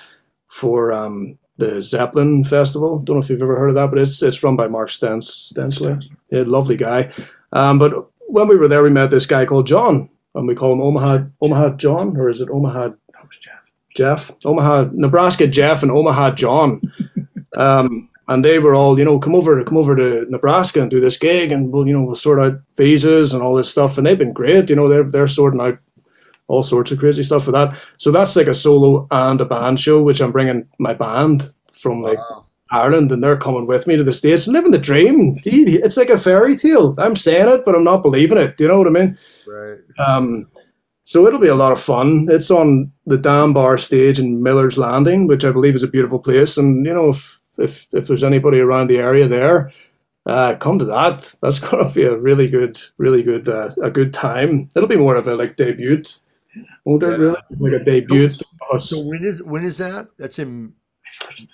[0.48, 3.00] for um, the Zeppelin Festival.
[3.00, 5.52] Don't know if you've ever heard of that, but it's it's run by Mark Stens,
[5.52, 6.02] Stensley.
[6.30, 7.12] Yeah, lovely guy.
[7.52, 10.72] Um, but when we were there, we met this guy called John, and we call
[10.72, 12.90] him Omaha Omaha John, or is it Omaha?
[14.00, 14.28] That was Jeff.
[14.28, 16.80] Jeff, Omaha, Nebraska Jeff, and Omaha John.
[17.56, 21.00] Um, and they were all, you know, come over, come over to Nebraska and do
[21.00, 23.98] this gig, and we'll, you know, we'll sort out visas and all this stuff.
[23.98, 25.78] And they've been great, you know, they're they're sorting out
[26.46, 27.76] all sorts of crazy stuff for that.
[27.96, 32.02] So that's like a solo and a band show, which I'm bringing my band from
[32.02, 32.46] like wow.
[32.70, 35.34] Ireland, and they're coming with me to the states, living the dream.
[35.36, 36.94] Dude, it's like a fairy tale.
[36.98, 38.56] I'm saying it, but I'm not believing it.
[38.56, 39.18] Do you know what I mean?
[39.46, 39.78] Right.
[39.98, 40.46] Um,
[41.10, 42.28] so it'll be a lot of fun.
[42.30, 46.20] It's on the Dam Bar stage in Miller's Landing, which I believe is a beautiful
[46.20, 46.56] place.
[46.56, 49.72] And you know, if if if there's anybody around the area there,
[50.26, 51.34] uh, come to that.
[51.42, 54.68] That's to be a really good, really good, uh, a good time.
[54.76, 56.04] It'll be more of a like debut,
[56.84, 57.18] won't it?
[57.18, 58.30] Really, like a debut.
[58.30, 58.44] So,
[58.78, 60.06] so when is when is that?
[60.16, 60.74] That's in.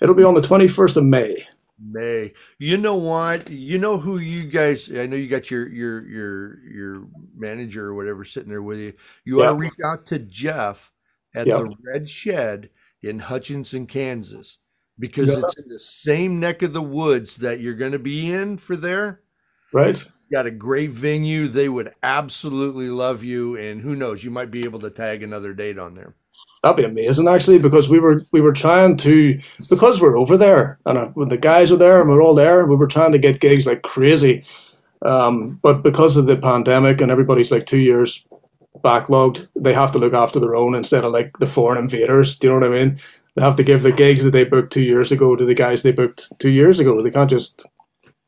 [0.03, 1.47] It'll be on the twenty first of May.
[1.79, 2.33] May.
[2.57, 3.49] You know what?
[3.49, 7.95] You know who you guys I know you got your your your your manager or
[7.95, 8.93] whatever sitting there with you.
[9.25, 9.45] You yeah.
[9.45, 10.91] ought to reach out to Jeff
[11.35, 11.57] at yeah.
[11.57, 12.69] the Red Shed
[13.01, 14.57] in Hutchinson, Kansas.
[14.99, 15.39] Because yeah.
[15.39, 19.21] it's in the same neck of the woods that you're gonna be in for there.
[19.71, 20.03] Right.
[20.03, 21.47] You got a great venue.
[21.47, 23.55] They would absolutely love you.
[23.55, 26.15] And who knows, you might be able to tag another date on there
[26.63, 29.39] that'd be amazing actually because we were we were trying to
[29.69, 32.65] because we're over there and uh, when the guys are there and we're all there
[32.65, 34.43] we were trying to get gigs like crazy.
[35.03, 38.25] Um, but because of the pandemic and everybody's like two years
[38.83, 42.47] backlogged they have to look after their own instead of like the foreign invaders do
[42.47, 42.99] you know what i mean?
[43.37, 45.83] They have to give the gigs that they booked two years ago to the guys
[45.83, 46.99] they booked two years ago.
[47.03, 47.63] They can't just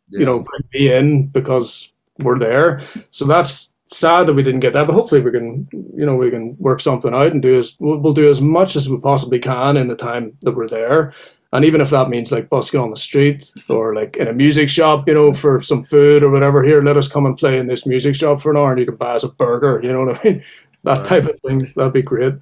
[0.10, 0.20] yeah.
[0.20, 2.84] you know bring me in because we're there.
[3.10, 6.30] So that's sad that we didn't get that, but hopefully we can, you know, we
[6.30, 9.78] can work something out and do as we'll, do as much as we possibly can
[9.78, 11.14] in the time that we're there.
[11.52, 14.70] And even if that means like busking on the street or like in a music
[14.70, 17.66] shop, you know, for some food or whatever, here, let us come and play in
[17.66, 20.06] this music shop for an hour and you can buy us a burger, you know
[20.06, 20.44] what I mean?
[20.84, 22.36] That type of thing, that'd be great.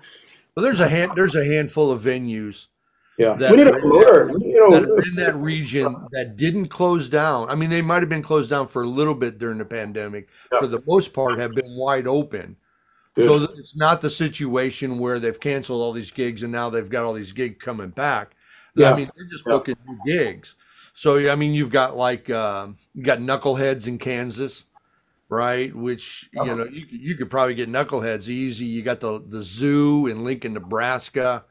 [0.56, 2.68] Well, there's a hand, there's a handful of venues
[3.18, 4.32] yeah, we need a promoter.
[4.40, 7.50] You know, that in that region that didn't close down.
[7.50, 10.28] I mean, they might have been closed down for a little bit during the pandemic.
[10.52, 10.60] Yeah.
[10.60, 12.58] For the most part, have been wide open.
[13.16, 13.26] Good.
[13.26, 17.06] So it's not the situation where they've canceled all these gigs and now they've got
[17.06, 18.36] all these gigs coming back.
[18.76, 18.92] Yeah.
[18.92, 19.94] I mean, they're just booking yeah.
[19.94, 20.56] new gigs.
[20.94, 24.66] So I mean, you've got like uh, you got Knuckleheads in Kansas,
[25.30, 25.76] right?
[25.76, 26.54] Which you uh-huh.
[26.54, 28.66] know you you could probably get Knuckleheads easy.
[28.66, 31.46] You got the the zoo in Lincoln, Nebraska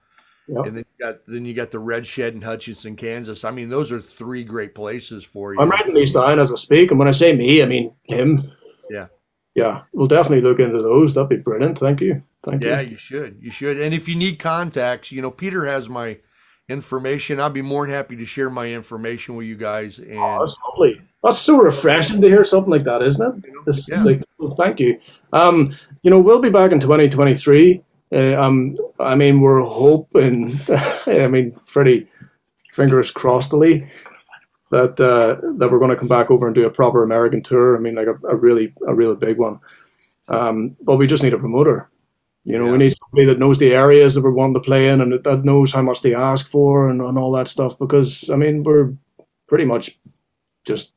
[0.49, 0.67] Yep.
[0.67, 3.45] And then you got then you got the Red Shed in Hutchinson, Kansas.
[3.45, 5.61] I mean, those are three great places for you.
[5.61, 8.43] I'm writing these down as I speak, and when I say me, I mean him.
[8.91, 9.07] Yeah.
[9.57, 11.15] Yeah, we'll definitely look into those.
[11.15, 11.79] That'd be brilliant.
[11.79, 12.23] Thank you.
[12.45, 12.75] Thank yeah, you.
[12.75, 13.39] Yeah, you should.
[13.41, 13.81] You should.
[13.81, 16.19] And if you need contacts, you know, Peter has my
[16.69, 17.41] information.
[17.41, 19.99] I'd be more than happy to share my information with you guys.
[19.99, 21.01] And oh, that's lovely.
[21.23, 23.51] That's so refreshing to hear something like that, isn't it?
[23.65, 24.03] This yeah.
[24.03, 25.01] like, well, thank you.
[25.33, 27.83] Um, you know, we'll be back in 2023.
[28.17, 30.59] Uh, um, I mean, we're hoping.
[31.07, 32.09] I mean, Freddie,
[32.73, 33.89] fingers crossedly
[34.71, 37.77] that uh, that we're going to come back over and do a proper American tour.
[37.77, 39.61] I mean, like a, a really a really big one.
[40.29, 41.91] Um, but we just need a promoter.
[42.45, 42.73] You know, yeah.
[42.73, 45.45] we need somebody that knows the areas that we're wanting to play in and that
[45.45, 47.79] knows how much they ask for and, and all that stuff.
[47.79, 48.95] Because I mean, we're
[49.49, 49.99] pretty much
[50.65, 50.93] just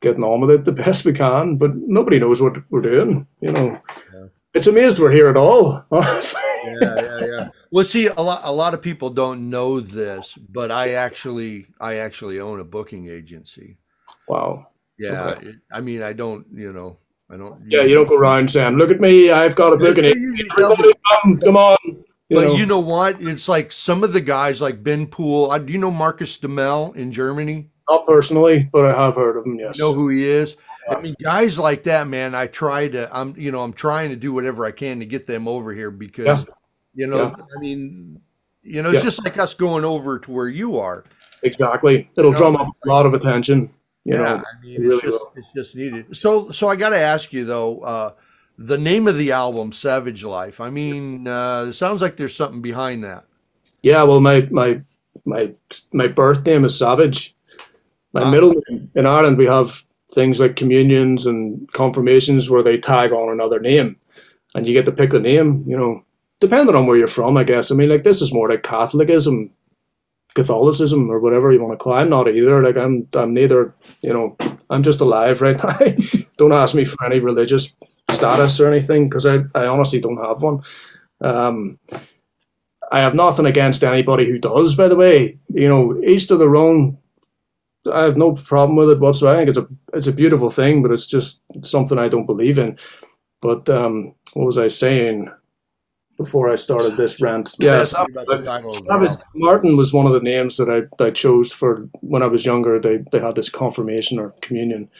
[0.00, 3.26] getting on with it the best we can, but nobody knows what we're doing.
[3.40, 3.80] You know,
[4.14, 4.26] yeah.
[4.54, 5.84] it's amazed we're here at all.
[5.90, 6.47] Honestly.
[6.80, 7.48] Yeah, yeah, yeah.
[7.70, 11.96] Well, see, a lot a lot of people don't know this, but I actually I
[11.96, 13.78] actually own a booking agency.
[14.26, 14.68] Wow.
[14.98, 15.48] Yeah, okay.
[15.48, 16.96] it, I mean, I don't, you know,
[17.30, 17.60] I don't.
[17.68, 20.48] Yeah, you don't go around saying, "Look at me, I've got a booking agency.
[20.48, 22.54] Come, come on." You but know.
[22.56, 23.22] you know what?
[23.22, 25.56] It's like some of the guys, like Ben Poole.
[25.60, 27.70] do you know Marcus Deml in Germany?
[27.88, 29.58] Not personally, but I have heard of him.
[29.58, 30.56] Yes, you know who he is.
[30.90, 32.34] I mean, guys like that, man.
[32.34, 33.08] I try to.
[33.14, 35.90] I'm, you know, I'm trying to do whatever I can to get them over here
[35.90, 36.54] because, yeah.
[36.98, 37.44] You know, yeah.
[37.56, 38.20] I mean,
[38.64, 39.04] you know, it's yeah.
[39.04, 41.04] just like us going over to where you are.
[41.44, 42.10] Exactly.
[42.16, 43.70] It'll you know, drum up a lot of attention.
[44.04, 45.32] You yeah, know, I mean, it's really just will.
[45.36, 46.16] it's just needed.
[46.16, 47.80] So, so I got to ask you though.
[47.80, 48.12] Uh,
[48.58, 50.60] the name of the album, Savage Life.
[50.60, 53.24] I mean, uh, it sounds like there's something behind that.
[53.82, 54.82] Yeah, well, my my
[55.24, 55.52] my
[55.92, 57.36] my birth name is Savage.
[58.12, 58.30] My ah.
[58.30, 63.30] middle name in Ireland, we have things like communions and confirmations where they tag on
[63.30, 63.96] another name,
[64.56, 65.62] and you get to pick the name.
[65.68, 66.04] You know,
[66.40, 67.70] depending on where you're from, I guess.
[67.70, 69.50] I mean, like this is more like Catholicism,
[70.34, 71.94] Catholicism, or whatever you want to call.
[71.96, 72.00] it.
[72.00, 72.62] I'm not either.
[72.62, 73.74] Like I'm, I'm neither.
[74.02, 74.36] You know,
[74.70, 75.78] I'm just alive right now.
[76.36, 77.74] don't ask me for any religious
[78.10, 80.62] status or anything because I, I honestly don't have one.
[81.20, 81.78] Um,
[82.90, 85.38] I have nothing against anybody who does, by the way.
[85.52, 86.98] You know, each to their own.
[87.92, 89.36] I have no problem with it whatsoever.
[89.36, 92.58] I think it's a it's a beautiful thing, but it's just something I don't believe
[92.58, 92.78] in.
[93.40, 95.30] But um, what was I saying
[96.18, 97.54] before I started this rant?
[97.58, 102.26] Yeah, Savage, Martin was one of the names that I, I chose for when I
[102.26, 102.78] was younger.
[102.78, 104.90] They they had this confirmation or communion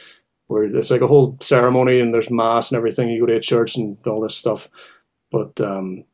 [0.46, 3.10] where it's like a whole ceremony and there's mass and everything.
[3.10, 4.68] You go to a church and all this stuff,
[5.30, 6.04] but um,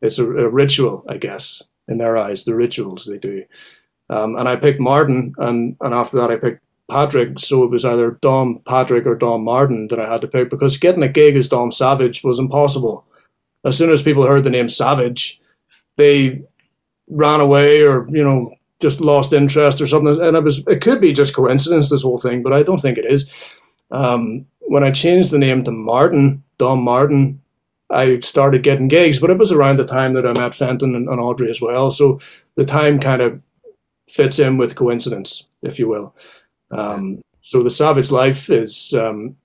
[0.00, 2.44] it's a, a, ritual, I guess, in their eyes.
[2.44, 3.44] The rituals they do.
[4.08, 7.38] Um, and I picked Martin, and and after that I picked Patrick.
[7.38, 10.76] So it was either Dom Patrick or Dom Martin that I had to pick because
[10.76, 13.06] getting a gig as Dom Savage was impossible.
[13.64, 15.40] As soon as people heard the name Savage,
[15.96, 16.42] they
[17.08, 20.20] ran away or you know just lost interest or something.
[20.20, 22.98] And it was it could be just coincidence this whole thing, but I don't think
[22.98, 23.30] it is.
[23.90, 27.40] Um, when I changed the name to Martin, Dom Martin,
[27.90, 31.08] I started getting gigs, but it was around the time that I met Fenton and,
[31.08, 31.90] and Audrey as well.
[31.90, 32.20] So
[32.56, 33.40] the time kind of
[34.08, 36.14] fits in with coincidence, if you will.
[36.70, 39.36] Um, so the Savage Life is um,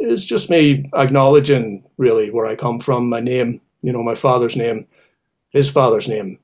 [0.00, 4.56] is just me acknowledging really where I come from, my name, you know, my father's
[4.56, 4.86] name,
[5.50, 6.38] his father's name,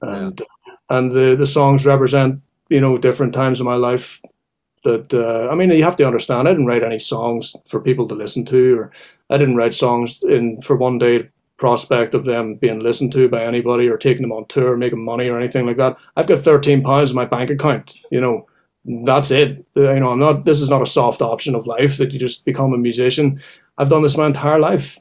[0.00, 0.74] and yeah.
[0.90, 4.20] and the the songs represent you know different times of my life
[4.84, 6.48] that uh, I mean you have to understand.
[6.48, 8.92] I didn't write any songs for people to listen to, or
[9.30, 13.44] I didn't write songs in for one day prospect of them being listened to by
[13.44, 15.96] anybody or taking them on tour, making money or anything like that.
[16.16, 17.96] I've got thirteen pounds in my bank account.
[18.10, 18.46] You know,
[18.84, 19.64] that's it.
[19.74, 20.44] You know, I'm not.
[20.44, 23.40] This is not a soft option of life that you just become a musician.
[23.78, 24.98] I've done this my entire life.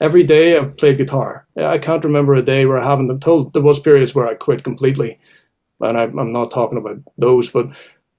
[0.00, 1.46] Every day I've played guitar.
[1.56, 3.10] I can't remember a day where I haven't.
[3.10, 5.18] I'm told there was periods where I quit completely,
[5.80, 7.68] and I, I'm not talking about those, but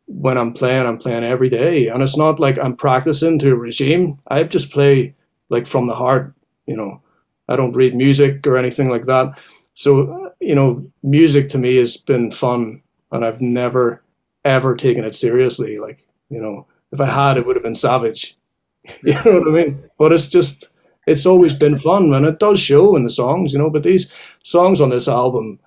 [0.07, 3.55] when I'm playing, I'm playing every day, and it's not like I'm practicing to a
[3.55, 4.20] regime.
[4.28, 5.16] I just play
[5.49, 6.34] like from the heart.
[6.68, 7.01] You know,
[7.49, 9.38] I don't read music or anything like that.
[9.74, 12.82] So you know, music to me has been fun,
[13.12, 14.03] and I've never
[14.45, 15.79] ever taken it seriously.
[15.79, 18.37] Like you know, if I had, it would have been savage.
[19.03, 19.83] you know what I mean?
[19.97, 20.69] But it's just
[21.07, 23.53] it's always been fun, and it does show in the songs.
[23.53, 24.11] You know, but these
[24.43, 25.59] songs on this album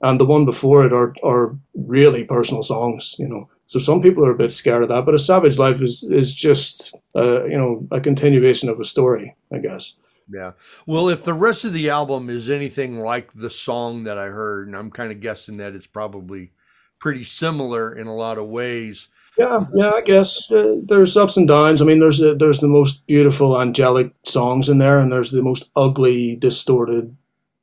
[0.00, 3.16] and the one before it are are really personal songs.
[3.18, 5.80] You know so some people are a bit scared of that, but a savage life
[5.80, 9.94] is is just uh, you know a continuation of a story, I guess.
[10.30, 10.52] Yeah.
[10.86, 14.66] Well, if the rest of the album is anything like the song that I heard,
[14.66, 16.52] and I'm kind of guessing that it's probably
[16.98, 19.08] pretty similar in a lot of ways.
[19.36, 21.82] Yeah, yeah, I guess uh, there's ups and downs.
[21.82, 25.42] I mean, there's a, there's the most beautiful angelic songs in there, and there's the
[25.42, 27.16] most ugly, distorted,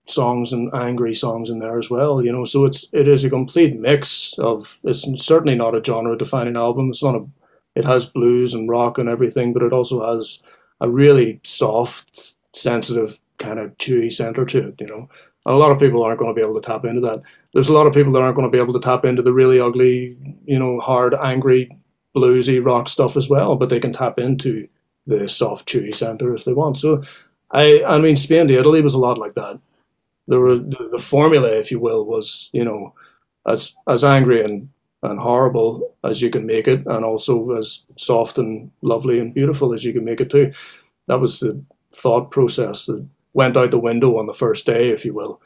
[0.06, 2.24] songs and angry songs in there as well.
[2.24, 4.80] You know, so it's it is a complete mix of.
[4.84, 6.90] It's certainly not a genre defining album.
[6.90, 7.26] It's not a.
[7.76, 10.44] It has blues and rock and everything, but it also has
[10.82, 14.76] a really soft, sensitive kind of chewy center to it.
[14.82, 15.10] You know,
[15.46, 17.22] a lot of people aren't going to be able to tap into that.
[17.54, 19.34] There's a lot of people that aren't going to be able to tap into the
[19.34, 21.70] really ugly, you know, hard, angry,
[22.16, 24.68] bluesy rock stuff as well, but they can tap into
[25.06, 26.78] the soft, chewy center if they want.
[26.78, 27.04] So,
[27.52, 29.60] I, I mean, Spain to Italy was a lot like that.
[30.28, 32.94] There were the, the formula, if you will, was you know,
[33.48, 34.70] as as angry and
[35.04, 39.74] and horrible as you can make it, and also as soft and lovely and beautiful
[39.74, 40.54] as you can make it too.
[41.08, 45.04] That was the thought process that went out the window on the first day, if
[45.04, 45.42] you will.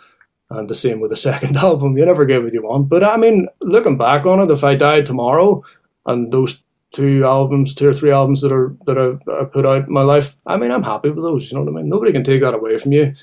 [0.49, 1.97] And the same with the second album.
[1.97, 2.89] You never get what you want.
[2.89, 5.63] But I mean, looking back on it, if I died tomorrow
[6.05, 9.87] and those two albums, two or three albums that are that I, I put out
[9.87, 11.51] in my life, I mean, I'm happy with those.
[11.51, 11.89] You know what I mean?
[11.89, 13.13] Nobody can take that away from you.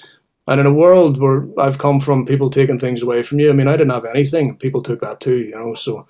[0.48, 3.52] And in a world where I've come from people taking things away from you, I
[3.52, 4.56] mean, I didn't have anything.
[4.56, 5.74] People took that too, you know.
[5.74, 6.06] So,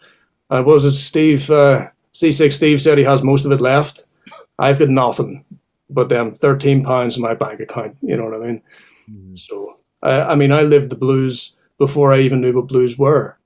[0.51, 1.51] uh, was it Steve?
[1.51, 4.07] Uh, C6 Steve said he has most of it left.
[4.59, 5.45] I've got nothing
[5.89, 7.97] but them 13 pounds in my bank account.
[8.03, 8.63] You know what I mean?
[9.11, 9.39] Mm.
[9.39, 9.62] So,
[10.03, 13.39] I, I mean, I lived the blues before I even knew what blues were.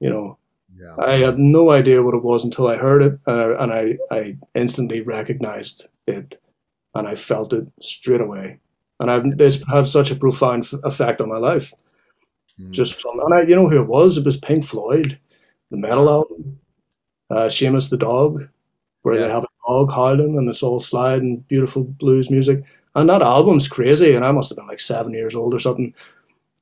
[0.00, 0.38] You know,
[0.78, 0.94] yeah.
[0.98, 3.98] I had no idea what it was until I heard it, and I, and I,
[4.10, 6.40] I instantly recognized it,
[6.94, 8.58] and I felt it straight away.
[9.00, 11.72] And I've this had such a profound f- effect on my life.
[12.58, 12.70] Mm.
[12.70, 14.16] Just from, and I, you know who it was?
[14.16, 15.18] It was Pink Floyd,
[15.70, 16.58] the Meddle album,
[17.30, 18.48] uh, Seamus the Dog,
[19.02, 19.26] where yeah.
[19.26, 22.62] they have a dog howling and it's all slide and beautiful blues music.
[22.96, 24.14] And that album's crazy.
[24.14, 25.94] And I must have been like seven years old or something.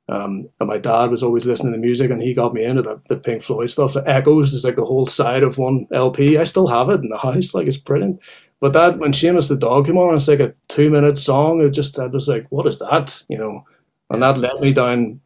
[0.09, 3.01] Um, and my dad was always listening to music, and he got me into the,
[3.09, 3.95] the Pink Floyd stuff.
[3.95, 6.37] The Echoes is like the whole side of one LP.
[6.37, 8.21] I still have it in the house, like it's brilliant.
[8.61, 11.61] But that when Seamus the dog came on, it's like a two minute song.
[11.61, 13.23] It just I was like, what is that?
[13.29, 13.65] You know,
[14.11, 15.21] and that led me down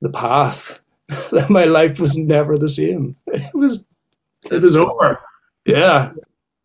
[0.00, 0.80] the path
[1.32, 3.16] that my life was never the same.
[3.26, 3.84] It was
[4.50, 5.18] it was over.
[5.66, 6.12] Yeah.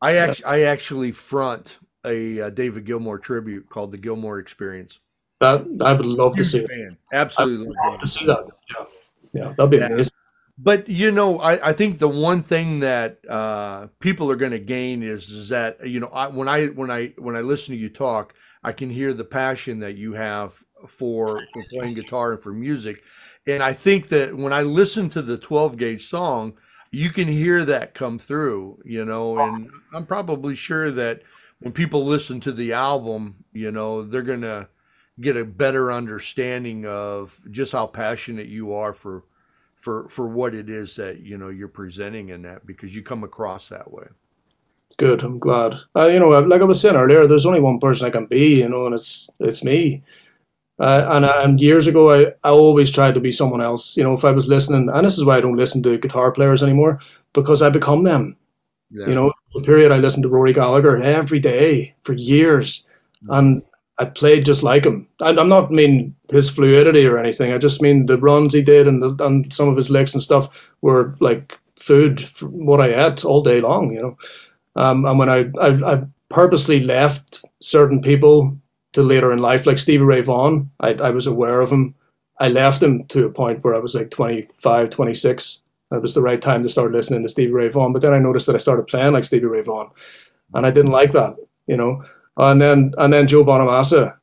[0.01, 4.99] I actually I actually front a uh, David Gilmour tribute called the Gilmour Experience.
[5.39, 6.67] That I would love Huge to see.
[6.67, 6.97] Fan.
[7.13, 8.45] Absolutely, love to see that.
[8.69, 8.85] Yeah,
[9.33, 9.85] yeah, that'd be yeah.
[9.87, 10.13] amazing.
[10.61, 14.59] But you know, I, I think the one thing that uh, people are going to
[14.59, 17.79] gain is, is that you know I, when I when I when I listen to
[17.79, 18.33] you talk,
[18.63, 23.01] I can hear the passion that you have for for playing guitar and for music,
[23.47, 26.57] and I think that when I listen to the twelve gauge song,
[26.91, 28.81] you can hear that come through.
[28.83, 31.21] You know, and I'm probably sure that
[31.60, 34.70] when people listen to the album, you know, they're gonna
[35.20, 39.24] get a better understanding of just how passionate you are for
[39.76, 43.24] for for what it is that you know you're presenting in that because you come
[43.24, 44.07] across that way.
[44.97, 45.24] Good.
[45.24, 45.76] I'm glad.
[45.95, 48.57] Uh, you know like i was saying earlier there's only one person i can be
[48.60, 50.03] you know and it's it's me.
[50.78, 53.97] Uh, and, and years ago I, I always tried to be someone else.
[53.97, 56.32] You know if i was listening and this is why i don't listen to guitar
[56.32, 56.99] players anymore
[57.34, 58.36] because i become them.
[58.91, 59.07] Yeah.
[59.07, 62.85] you know the period i listened to rory gallagher every day for years
[63.23, 63.33] mm-hmm.
[63.33, 63.61] and
[63.99, 65.07] I played just like him.
[65.19, 67.51] And I'm not mean his fluidity or anything.
[67.51, 70.23] I just mean the runs he did and the, and some of his licks and
[70.23, 70.47] stuff
[70.81, 74.17] were like food for what I ate all day long, you know.
[74.75, 78.57] Um, and when I, I, I purposely left certain people
[78.93, 81.93] to later in life, like Stevie Ray Vaughan, I, I was aware of him.
[82.39, 85.61] I left him to a point where I was like 25, 26.
[85.91, 87.93] Uh, it was the right time to start listening to Stevie Ray Vaughan.
[87.93, 89.89] But then I noticed that I started playing like Stevie Ray Vaughan.
[90.53, 91.35] And I didn't like that,
[91.67, 92.03] you know
[92.39, 94.15] and then and then Joe Bonamassa.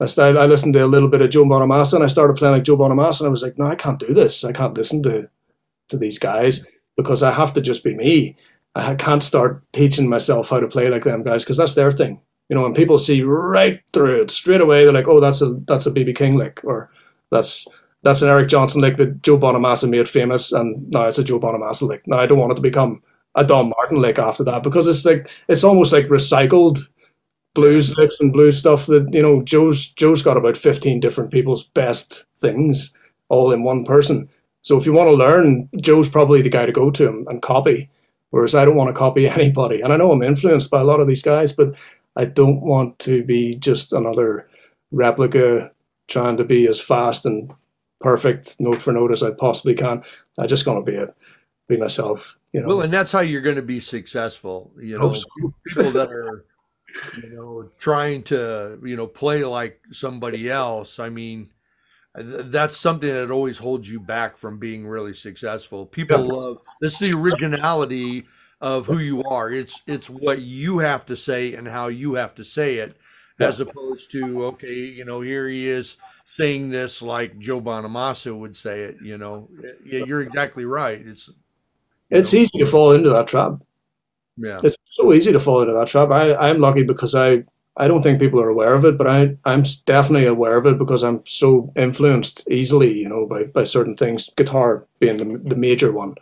[0.00, 2.54] I started, I listened to a little bit of Joe Bonamassa and I started playing
[2.54, 4.44] like Joe Bonamassa and I was like, no, I can't do this.
[4.44, 5.28] I can't listen to
[5.88, 6.64] to these guys
[6.96, 8.36] because I have to just be me.
[8.76, 12.20] I can't start teaching myself how to play like them guys because that's their thing.
[12.48, 15.54] You know, And people see right through it straight away, they're like, "Oh, that's a
[15.66, 16.90] that's a BB King lick," or
[17.30, 17.66] "That's
[18.02, 21.40] that's an Eric Johnson lick that Joe Bonamassa made famous," and now it's a Joe
[21.40, 22.06] Bonamassa lick.
[22.06, 23.02] Now I don't want it to become
[23.34, 26.78] a Dom Martin lick after that because it's like it's almost like recycled
[27.54, 31.64] blues licks and blues stuff that you know Joe's Joe's got about 15 different people's
[31.64, 32.94] best things
[33.28, 34.28] all in one person.
[34.62, 37.88] So if you want to learn, Joe's probably the guy to go to and copy.
[38.30, 39.80] Whereas I don't want to copy anybody.
[39.80, 41.74] And I know I'm influenced by a lot of these guys, but
[42.16, 44.48] I don't want to be just another
[44.90, 45.70] replica
[46.08, 47.52] trying to be as fast and
[48.00, 50.02] perfect note for note as I possibly can.
[50.38, 51.14] I just gonna be it,
[51.68, 52.36] be myself.
[52.52, 52.68] You know.
[52.68, 54.72] Well, and that's how you're going to be successful.
[54.80, 55.14] You know,
[55.66, 56.46] people that are
[57.22, 60.98] you know, trying to, you know, play like somebody else.
[60.98, 61.50] I mean,
[62.14, 65.86] that's something that always holds you back from being really successful.
[65.86, 68.26] People love this is the originality
[68.60, 69.52] of who you are.
[69.52, 72.96] It's it's what you have to say and how you have to say it.
[73.38, 73.48] Yeah.
[73.48, 75.96] as opposed to okay, you know, here he is
[76.28, 78.96] saying this like Joe Bonamassa would say it.
[79.02, 79.48] You know,
[79.84, 81.00] yeah, you're exactly right.
[81.04, 81.30] It's
[82.10, 83.60] It's easy to fall into that trap.
[84.36, 86.10] yeah, It's so easy to fall into that trap.
[86.10, 87.44] I, I'm lucky because I,
[87.76, 90.78] I don't think people are aware of it, but I, I'm definitely aware of it
[90.78, 95.56] because I'm so influenced easily, you know, by, by certain things, guitar being the, the
[95.56, 96.14] major one.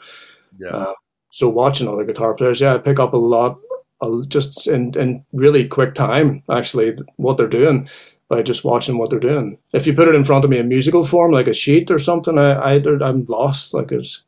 [0.58, 0.94] yeah, Uh,
[1.30, 3.58] so watching other guitar players, yeah, I pick up a lot,
[4.00, 7.88] uh, just in, in really quick time, actually, what they're doing
[8.28, 9.58] by just watching what they're doing.
[9.72, 11.98] If you put it in front of me in musical form, like a sheet or
[11.98, 13.72] something, I, I I'm lost.
[13.74, 14.24] Like it's,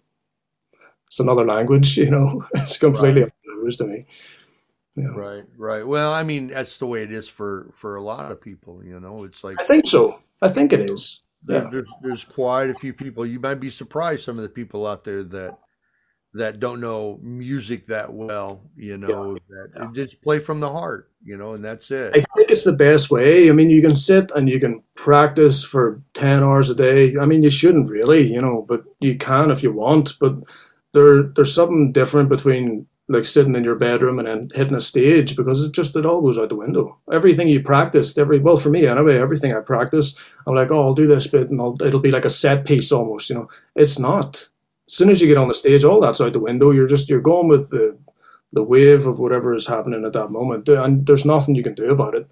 [1.07, 2.45] it's another language, you know.
[2.55, 3.33] It's completely Right.
[3.79, 4.07] to me.
[4.97, 5.09] Yeah.
[5.15, 5.87] right, right.
[5.87, 8.83] Well, I mean, that's the way it is for for a lot of people.
[8.85, 10.21] You know, it's like I think so.
[10.43, 11.21] I think it is.
[11.45, 11.71] there- Yeah.
[11.71, 13.25] there's there's quite a few people.
[13.27, 15.59] You might be surprised some of the people out there that
[16.35, 18.63] that don't know music that well.
[18.77, 19.91] You know, that yeah.
[19.93, 21.11] just play from the heart.
[21.23, 22.15] You know, and that's it.
[22.15, 23.49] I think it's the best way.
[23.49, 27.15] I mean, you can sit and you can practice for 10 hours a day.
[27.21, 30.19] I mean, you shouldn't really, you know, but you can if you want.
[30.19, 30.35] But
[30.93, 35.35] there, there's something different between like sitting in your bedroom and then hitting a stage
[35.35, 36.99] because it just, it all goes out the window.
[37.13, 40.15] Everything you practiced, every, well, for me anyway, everything I practice,
[40.47, 42.93] I'm like, oh, I'll do this bit and I'll, it'll be like a set piece
[42.93, 43.49] almost, you know.
[43.75, 44.49] It's not.
[44.89, 46.71] As soon as you get on the stage, all that's out the window.
[46.71, 47.97] You're just, you're going with the,
[48.53, 51.91] the wave of whatever is happening at that moment, and there's nothing you can do
[51.91, 52.29] about it.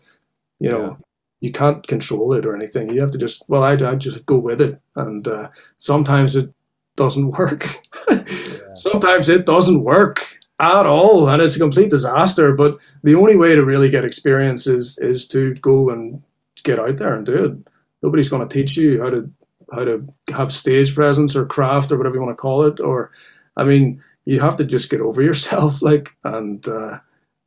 [0.60, 0.96] You know, Yeah.
[1.40, 2.90] you can't control it or anything.
[2.90, 5.48] You have to just well, I, I just go with it, and uh,
[5.78, 6.50] sometimes it
[6.96, 7.80] doesn't work.
[8.74, 10.26] sometimes it doesn't work
[10.58, 12.52] at all, and it's a complete disaster.
[12.54, 16.22] But the only way to really get experience is is to go and
[16.62, 17.72] get out there and do it.
[18.02, 19.30] Nobody's going to teach you how to
[19.72, 22.78] how to have stage presence or craft or whatever you want to call it.
[22.80, 23.10] Or,
[23.56, 26.98] I mean, you have to just get over yourself, like, and uh,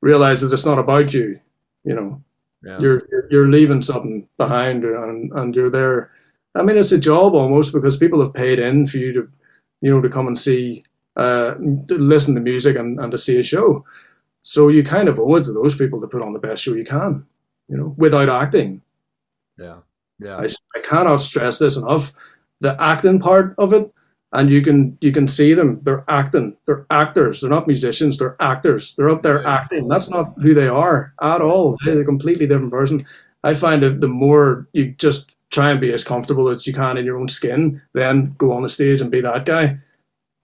[0.02, 1.40] realize that it's not about you.
[1.84, 2.24] You know,
[2.64, 2.80] Yeah.
[2.80, 3.02] you're
[3.32, 6.12] you're- leaving something behind, and and you're there.
[6.56, 9.30] I mean, it's a job almost because people have paid in for you to,
[9.82, 10.84] you know, to come and see,
[11.16, 11.54] uh,
[11.88, 13.86] to listen to music and, and to see a show.
[14.42, 16.74] So you kind of owe it to those people to put on the best show
[16.74, 17.26] you can,
[17.68, 18.82] you know, without acting.
[19.58, 19.80] yeah.
[20.22, 20.38] Yeah.
[20.38, 22.12] I, I cannot stress this enough.
[22.62, 23.94] The acting part of it,
[24.32, 25.80] and you can you can see them.
[25.84, 26.56] They're acting.
[26.66, 27.42] They're actors.
[27.42, 28.18] They're not musicians.
[28.18, 28.96] They're actors.
[28.96, 29.88] They're up there acting.
[29.88, 31.78] That's not who they are at all.
[31.86, 33.06] They're a completely different person.
[33.44, 36.98] I find that the more you just try and be as comfortable as you can
[36.98, 39.80] in your own skin, then go on the stage and be that guy.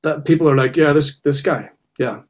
[0.01, 1.69] That people are like, yeah, this this guy,
[1.99, 2.21] yeah.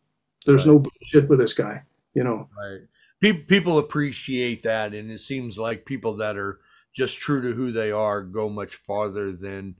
[0.46, 1.84] There's no bullshit with this guy,
[2.14, 2.50] you know.
[2.58, 2.82] Right.
[3.22, 6.60] Pe- people appreciate that, and it seems like people that are
[6.94, 9.76] just true to who they are go much farther than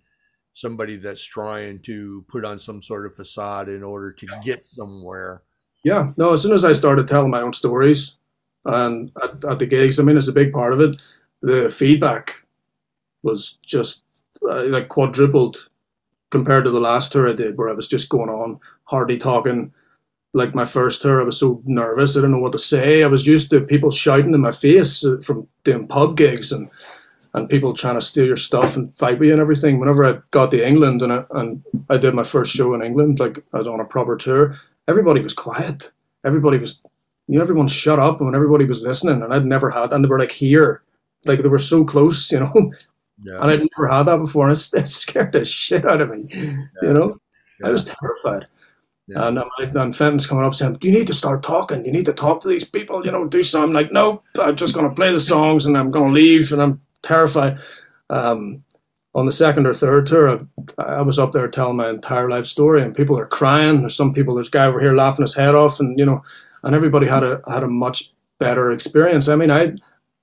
[0.56, 5.44] somebody that's trying to put on some sort of facade in order to get somewhere.
[5.84, 6.32] Yeah, no.
[6.32, 8.16] As soon as I started telling my own stories,
[8.64, 10.96] and at, at the gigs, I mean, it's a big part of it.
[11.42, 12.46] The feedback
[13.22, 14.04] was just
[14.50, 15.70] uh, like quadrupled
[16.32, 19.74] compared to the last tour I did, where I was just going on, hardly talking.
[20.34, 23.04] Like my first tour, I was so nervous, I didn't know what to say.
[23.04, 26.70] I was used to people shouting in my face uh, from doing pub gigs and
[27.36, 29.78] and people trying to steal your stuff and fight with you and everything.
[29.80, 33.20] Whenever I got to England and I, and I did my first show in England,
[33.20, 34.56] like I was on a proper tour,
[34.88, 35.92] everybody was quiet.
[36.24, 36.82] Everybody was,
[37.28, 40.08] you know, everyone shut up when everybody was listening, and I'd never had, and they
[40.10, 40.82] were like here,
[41.26, 42.72] like they were so close, you know,
[43.22, 43.42] Yeah.
[43.42, 46.26] and I'd never had that before, and it, it scared the shit out of me,
[46.82, 47.20] you know.
[47.64, 48.48] I was terrified.
[49.08, 49.28] Yeah.
[49.28, 51.86] And, um, and Fenton's coming up saying, "You need to start talking.
[51.86, 53.06] You need to talk to these people.
[53.06, 55.92] You know, do something." Like, nope, I'm just going to play the songs and I'm
[55.92, 57.60] going to leave, and I'm terrified.
[58.10, 58.64] Um,
[59.14, 60.46] on the second or third tour,
[60.78, 63.80] I, I was up there telling my entire life story, and people are crying.
[63.80, 64.36] There's some people.
[64.36, 66.22] There's a guy over here laughing his head off, and you know,
[66.64, 69.30] and everybody had a had a much better experience.
[69.30, 69.76] I mean, I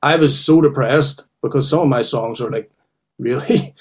[0.03, 2.71] I was so depressed because some of my songs are like
[3.19, 3.75] really,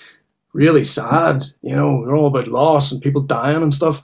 [0.54, 1.46] really sad.
[1.62, 4.02] You know, they're all about loss and people dying and stuff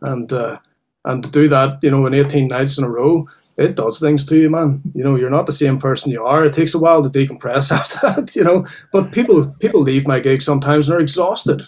[0.00, 0.58] and uh,
[1.04, 4.24] and to do that, you know, in 18 nights in a row, it does things
[4.26, 4.82] to you, man.
[4.94, 6.44] You know, you're not the same person you are.
[6.44, 8.66] It takes a while to decompress after that, you know.
[8.92, 11.62] But people people leave my gig sometimes and they're exhausted.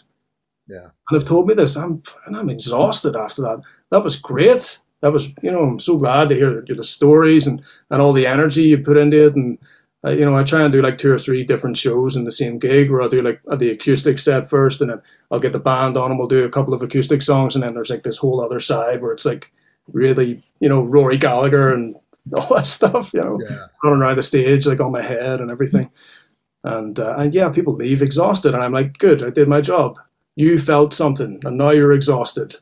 [0.66, 0.88] Yeah.
[1.08, 1.76] And they've told me this.
[1.76, 3.62] I'm and I'm exhausted after that.
[3.90, 4.80] That was great.
[5.00, 8.26] That was, you know, I'm so glad to hear the stories and, and all the
[8.26, 9.36] energy you put into it.
[9.36, 9.58] And,
[10.04, 12.32] uh, you know, I try and do like two or three different shows in the
[12.32, 15.60] same gig where I'll do like the acoustic set first and then I'll get the
[15.60, 17.54] band on and we'll do a couple of acoustic songs.
[17.54, 19.52] And then there's like this whole other side where it's like
[19.92, 21.94] really, you know, Rory Gallagher and
[22.36, 23.66] all that stuff, you know, Yeah.
[23.84, 25.90] running around the stage like on my head and everything.
[26.64, 28.54] And, uh, and yeah, people leave exhausted.
[28.54, 29.98] And I'm like, good, I did my job.
[30.36, 32.56] You felt something and now you're exhausted.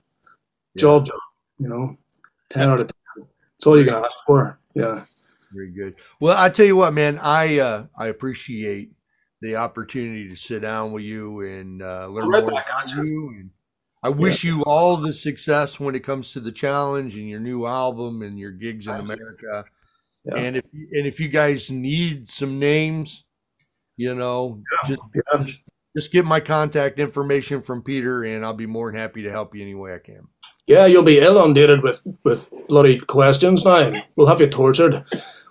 [0.76, 1.18] Job, job,
[1.58, 1.96] you know,
[2.50, 3.26] 10 out of 10.
[3.58, 4.58] That's all you got for.
[4.74, 5.04] Yeah.
[5.52, 5.94] Very good.
[6.20, 8.92] Well, I tell you what, man, I uh, I appreciate
[9.40, 13.02] the opportunity to sit down with you and uh, learn Right more about you.
[13.04, 13.28] you.
[13.40, 13.50] And
[14.06, 17.66] I wish you all the success when it comes to the challenge and your new
[17.66, 19.64] album and your gigs in America.
[20.24, 20.36] Yeah.
[20.36, 23.24] And if and if you guys need some names,
[23.96, 25.46] you know, just Yeah.
[25.96, 29.56] just get my contact information from Peter, and I'll be more than happy to help
[29.56, 30.28] you any way I can.
[30.68, 33.92] Yeah, you'll be inundated with, with bloody questions now.
[34.14, 35.04] We'll have you tortured.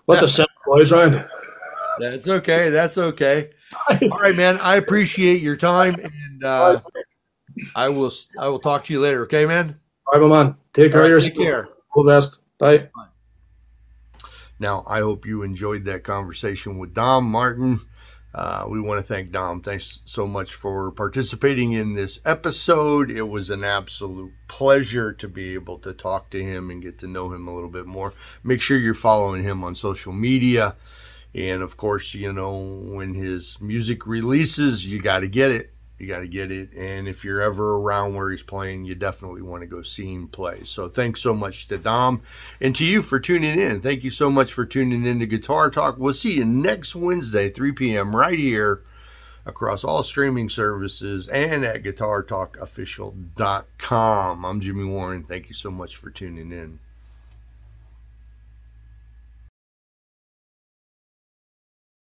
[0.08, 1.28] Let the send boys round.
[2.00, 2.70] That's okay.
[2.70, 3.50] That's okay.
[4.02, 4.60] All right, man.
[4.60, 6.80] I appreciate your time, and uh,
[7.76, 9.24] I will I will talk to you later.
[9.24, 9.80] Okay, man.
[10.12, 10.56] All right, man.
[10.74, 11.34] Take care All of yourself.
[11.34, 11.70] take care.
[11.94, 12.44] All the best.
[12.58, 12.90] Bye.
[14.60, 17.82] Now, I hope you enjoyed that conversation with Dom Martin.
[18.34, 19.62] Uh, we want to thank Dom.
[19.62, 23.10] Thanks so much for participating in this episode.
[23.10, 27.08] It was an absolute pleasure to be able to talk to him and get to
[27.08, 28.14] know him a little bit more.
[28.44, 30.76] Make sure you're following him on social media.
[31.34, 35.74] And of course, you know, when his music releases, you got to get it.
[35.98, 36.74] You got to get it.
[36.74, 40.28] And if you're ever around where he's playing, you definitely want to go see him
[40.28, 40.64] play.
[40.64, 42.22] So thanks so much to Dom
[42.60, 43.80] and to you for tuning in.
[43.80, 45.98] Thank you so much for tuning in to Guitar Talk.
[45.98, 48.82] We'll see you next Wednesday, 3 p.m., right here
[49.46, 54.46] across all streaming services and at guitartalkofficial.com.
[54.46, 55.24] I'm Jimmy Warren.
[55.24, 56.80] Thank you so much for tuning in.